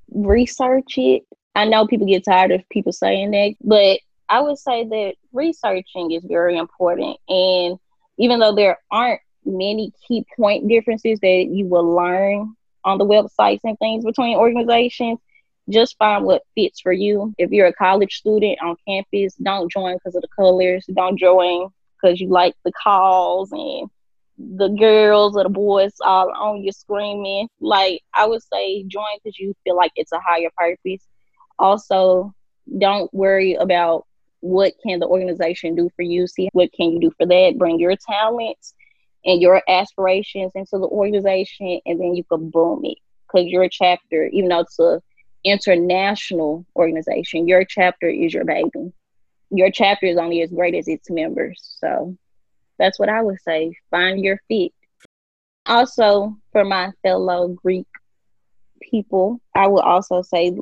Research 0.10 0.98
it. 0.98 1.24
I 1.54 1.66
know 1.66 1.86
people 1.86 2.08
get 2.08 2.24
tired 2.26 2.52
of 2.52 2.68
people 2.70 2.92
saying 2.92 3.32
that, 3.32 3.56
but 3.62 4.00
I 4.30 4.40
would 4.40 4.58
say 4.58 4.86
that 4.86 5.14
researching 5.34 6.12
is 6.12 6.24
very 6.26 6.58
important. 6.58 7.18
And 7.28 7.78
even 8.18 8.40
though 8.40 8.56
there 8.56 8.80
aren't 8.90 9.22
many 9.46 9.92
key 10.08 10.26
point 10.38 10.68
differences 10.68 11.20
that 11.20 11.48
you 11.52 11.66
will 11.66 11.96
learn 11.96 12.56
on 12.84 12.98
the 12.98 13.06
websites 13.06 13.62
and 13.64 13.78
things 13.80 14.04
between 14.04 14.38
organizations, 14.38 15.20
just 15.70 15.98
find 15.98 16.26
what 16.26 16.44
fits 16.56 16.82
for 16.82 16.92
you. 16.92 17.34
If 17.38 17.52
you're 17.52 17.68
a 17.68 17.74
college 17.74 18.16
student 18.16 18.60
on 18.62 18.76
campus, 18.88 19.36
don't 19.36 19.72
join 19.72 19.96
because 19.96 20.16
of 20.16 20.22
the 20.22 20.28
colors. 20.36 20.86
Don't 20.94 21.18
join 21.18 21.70
because 22.02 22.20
you 22.20 22.30
like 22.30 22.56
the 22.66 22.72
calls 22.72 23.52
and 23.52 23.90
the 24.38 24.70
girls 24.70 25.36
or 25.38 25.44
the 25.44 25.50
boys 25.50 25.94
all 26.02 26.32
on 26.32 26.64
you 26.64 26.72
screaming. 26.72 27.48
Like 27.60 28.02
I 28.14 28.26
would 28.26 28.42
say 28.44 28.84
join 28.84 29.18
because 29.24 29.38
you 29.38 29.54
feel 29.64 29.76
like 29.76 29.92
it's 29.96 30.12
a 30.12 30.20
higher 30.20 30.50
purpose. 30.58 31.06
Also, 31.60 32.34
don't 32.78 33.14
worry 33.14 33.54
about 33.56 34.06
what 34.40 34.74
can 34.84 35.00
the 35.00 35.08
organization 35.08 35.76
do 35.76 35.90
for 35.96 36.02
you. 36.02 36.26
See 36.26 36.50
what 36.54 36.74
can 36.74 36.92
you 36.92 37.00
do 37.00 37.12
for 37.18 37.28
that. 37.28 37.58
Bring 37.58 37.80
your 37.80 37.96
talents 37.96 38.74
and 39.26 39.42
your 39.42 39.62
aspirations 39.68 40.52
into 40.56 40.78
the 40.78 40.88
organization, 40.88 41.80
and 41.86 42.00
then 42.00 42.16
you 42.16 42.24
can 42.24 42.50
boom 42.50 42.82
it. 42.84 42.98
Because 43.28 43.48
your 43.48 43.70
chapter, 43.70 44.26
even 44.28 44.50
though 44.50 44.60
it's 44.60 44.80
a 44.80 45.02
international 45.44 46.66
organization, 46.76 47.48
your 47.48 47.66
chapter 47.66 48.10
is 48.10 48.34
your 48.34 48.46
baby. 48.46 48.92
Your 49.50 49.72
chapter 49.72 50.06
is 50.06 50.18
only 50.18 50.42
as 50.42 50.52
great 50.52 50.76
as 50.76 50.88
its 50.88 51.10
members. 51.10 51.60
So 51.80 52.18
that's 52.78 53.00
what 53.00 53.10
I 53.10 53.22
would 53.22 53.40
say. 53.42 53.76
Find 53.90 54.20
your 54.20 54.40
fit. 54.48 54.72
Also, 55.66 56.38
for 56.52 56.64
my 56.64 56.92
fellow 57.04 57.50
Greek 57.50 57.88
people, 58.82 59.40
I 59.56 59.68
would 59.68 59.84
also 59.84 60.22
say 60.22 60.58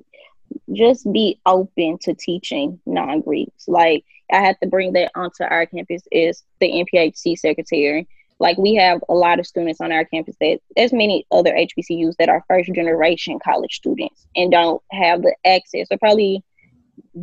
just 0.73 1.11
be 1.11 1.39
open 1.45 1.97
to 1.99 2.13
teaching 2.13 2.79
non 2.85 3.21
Greeks. 3.21 3.67
Like, 3.67 4.03
I 4.31 4.41
have 4.41 4.59
to 4.59 4.67
bring 4.67 4.93
that 4.93 5.11
onto 5.15 5.43
our 5.43 5.65
campus 5.65 6.03
as 6.13 6.43
the 6.59 6.85
NPHC 6.85 7.37
secretary. 7.37 8.07
Like, 8.39 8.57
we 8.57 8.75
have 8.75 9.03
a 9.09 9.13
lot 9.13 9.39
of 9.39 9.47
students 9.47 9.81
on 9.81 9.91
our 9.91 10.05
campus 10.05 10.35
that, 10.39 10.59
as 10.77 10.93
many 10.93 11.25
other 11.31 11.53
HBCUs, 11.53 12.15
that 12.17 12.29
are 12.29 12.43
first 12.47 12.71
generation 12.73 13.37
college 13.43 13.75
students 13.75 14.25
and 14.35 14.51
don't 14.51 14.81
have 14.91 15.21
the 15.21 15.35
access 15.45 15.87
or 15.91 15.97
probably 15.97 16.43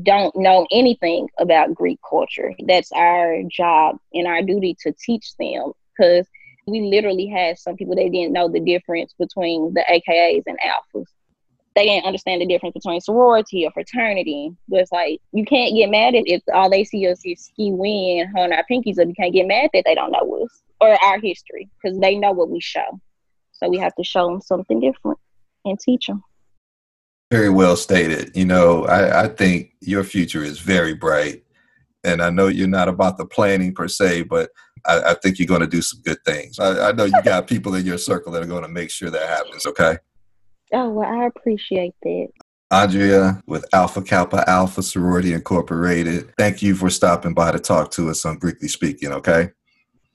don't 0.03 0.35
know 0.37 0.67
anything 0.71 1.29
about 1.39 1.75
Greek 1.75 1.99
culture. 2.09 2.53
That's 2.67 2.93
our 2.93 3.43
job 3.49 3.99
and 4.13 4.27
our 4.27 4.43
duty 4.43 4.77
to 4.81 4.93
teach 4.93 5.35
them 5.39 5.73
because 5.97 6.27
we 6.67 6.83
literally 6.83 7.27
had 7.27 7.59
some 7.59 7.77
people 7.77 7.95
that 7.95 8.11
didn't 8.11 8.33
know 8.33 8.49
the 8.49 8.61
difference 8.61 9.15
between 9.19 9.73
the 9.75 9.85
AKAs 9.89 10.43
and 10.47 10.59
alphas. 10.61 11.07
They 11.77 11.85
didn't 11.85 12.07
understand 12.07 12.41
the 12.41 12.47
difference 12.47 12.73
between 12.73 13.01
sorority 13.01 13.65
or 13.65 13.71
fraternity. 13.71 14.51
But 14.69 14.81
it's 14.81 14.91
like 14.91 15.21
you 15.33 15.45
can't 15.45 15.77
get 15.77 15.91
mad 15.91 16.17
at 16.17 16.25
if 16.27 16.43
all 16.53 16.71
they 16.71 16.83
see 16.83 17.07
us 17.07 17.21
is 17.25 17.45
skee-weeing, 17.45 18.35
on 18.37 18.53
our 18.53 18.65
pinkies 18.69 18.99
up. 18.99 19.07
You 19.07 19.15
can't 19.15 19.35
get 19.35 19.47
mad 19.47 19.71
that 19.75 19.85
they 19.85 19.95
don't 19.95 20.11
know 20.11 20.43
us 20.43 20.63
or 20.81 20.97
our 21.05 21.21
history 21.21 21.69
because 21.81 21.99
they 22.01 22.17
know 22.17 22.33
what 22.33 22.51
we 22.51 22.61
show. 22.61 23.01
So 23.53 23.69
we 23.69 23.79
have 23.79 23.95
to 23.95 24.05
show 24.05 24.27
them 24.27 24.41
something 24.41 24.81
different 24.81 25.19
and 25.65 25.79
teach 25.79 26.07
them. 26.07 26.25
Very 27.31 27.51
well 27.51 27.77
stated. 27.77 28.37
You 28.37 28.47
know, 28.47 28.87
I, 28.87 29.25
I 29.25 29.29
think 29.29 29.73
your 29.81 30.03
future 30.03 30.43
is 30.43 30.59
very 30.59 30.95
bright. 30.95 31.45
And 32.05 32.23
I 32.23 32.31
know 32.31 32.47
you're 32.47 32.69
not 32.69 32.89
about 32.89 33.19
the 33.19 33.27
planning 33.27 33.75
per 33.75 33.89
se, 33.89 34.23
but 34.23 34.51
I, 34.87 35.01
I 35.11 35.15
think 35.15 35.39
you're 35.39 35.49
going 35.49 35.61
to 35.61 35.67
do 35.67 35.83
some 35.83 36.01
good 36.03 36.19
things. 36.25 36.59
I, 36.59 36.91
I 36.91 36.93
know 36.93 37.05
you 37.05 37.23
got 37.25 37.49
people 37.49 37.75
in 37.75 37.85
your 37.85 37.99
circle 37.99 38.33
that 38.33 38.43
are 38.43 38.47
going 38.47 38.63
to 38.63 38.69
make 38.69 38.91
sure 38.91 39.11
that 39.11 39.29
happens, 39.29 39.67
okay? 39.67 39.99
Oh, 40.73 40.91
well, 40.91 41.09
I 41.09 41.27
appreciate 41.27 41.95
that. 42.03 42.29
Andrea 42.71 43.41
with 43.47 43.65
Alpha 43.73 44.03
Kappa 44.03 44.49
Alpha 44.49 44.83
Sorority 44.83 45.33
Incorporated. 45.33 46.33
Thank 46.37 46.63
you 46.63 46.75
for 46.75 46.91
stopping 46.91 47.33
by 47.33 47.53
to 47.53 47.61
talk 47.61 47.93
to 47.93 48.11
us 48.11 48.25
on 48.25 48.41
Greekly 48.41 48.69
Speaking, 48.69 49.13
okay? 49.13 49.51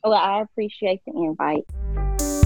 Well, 0.03 0.13
I 0.13 0.41
appreciate 0.41 1.01
the 1.05 1.13
invite. 1.13 2.40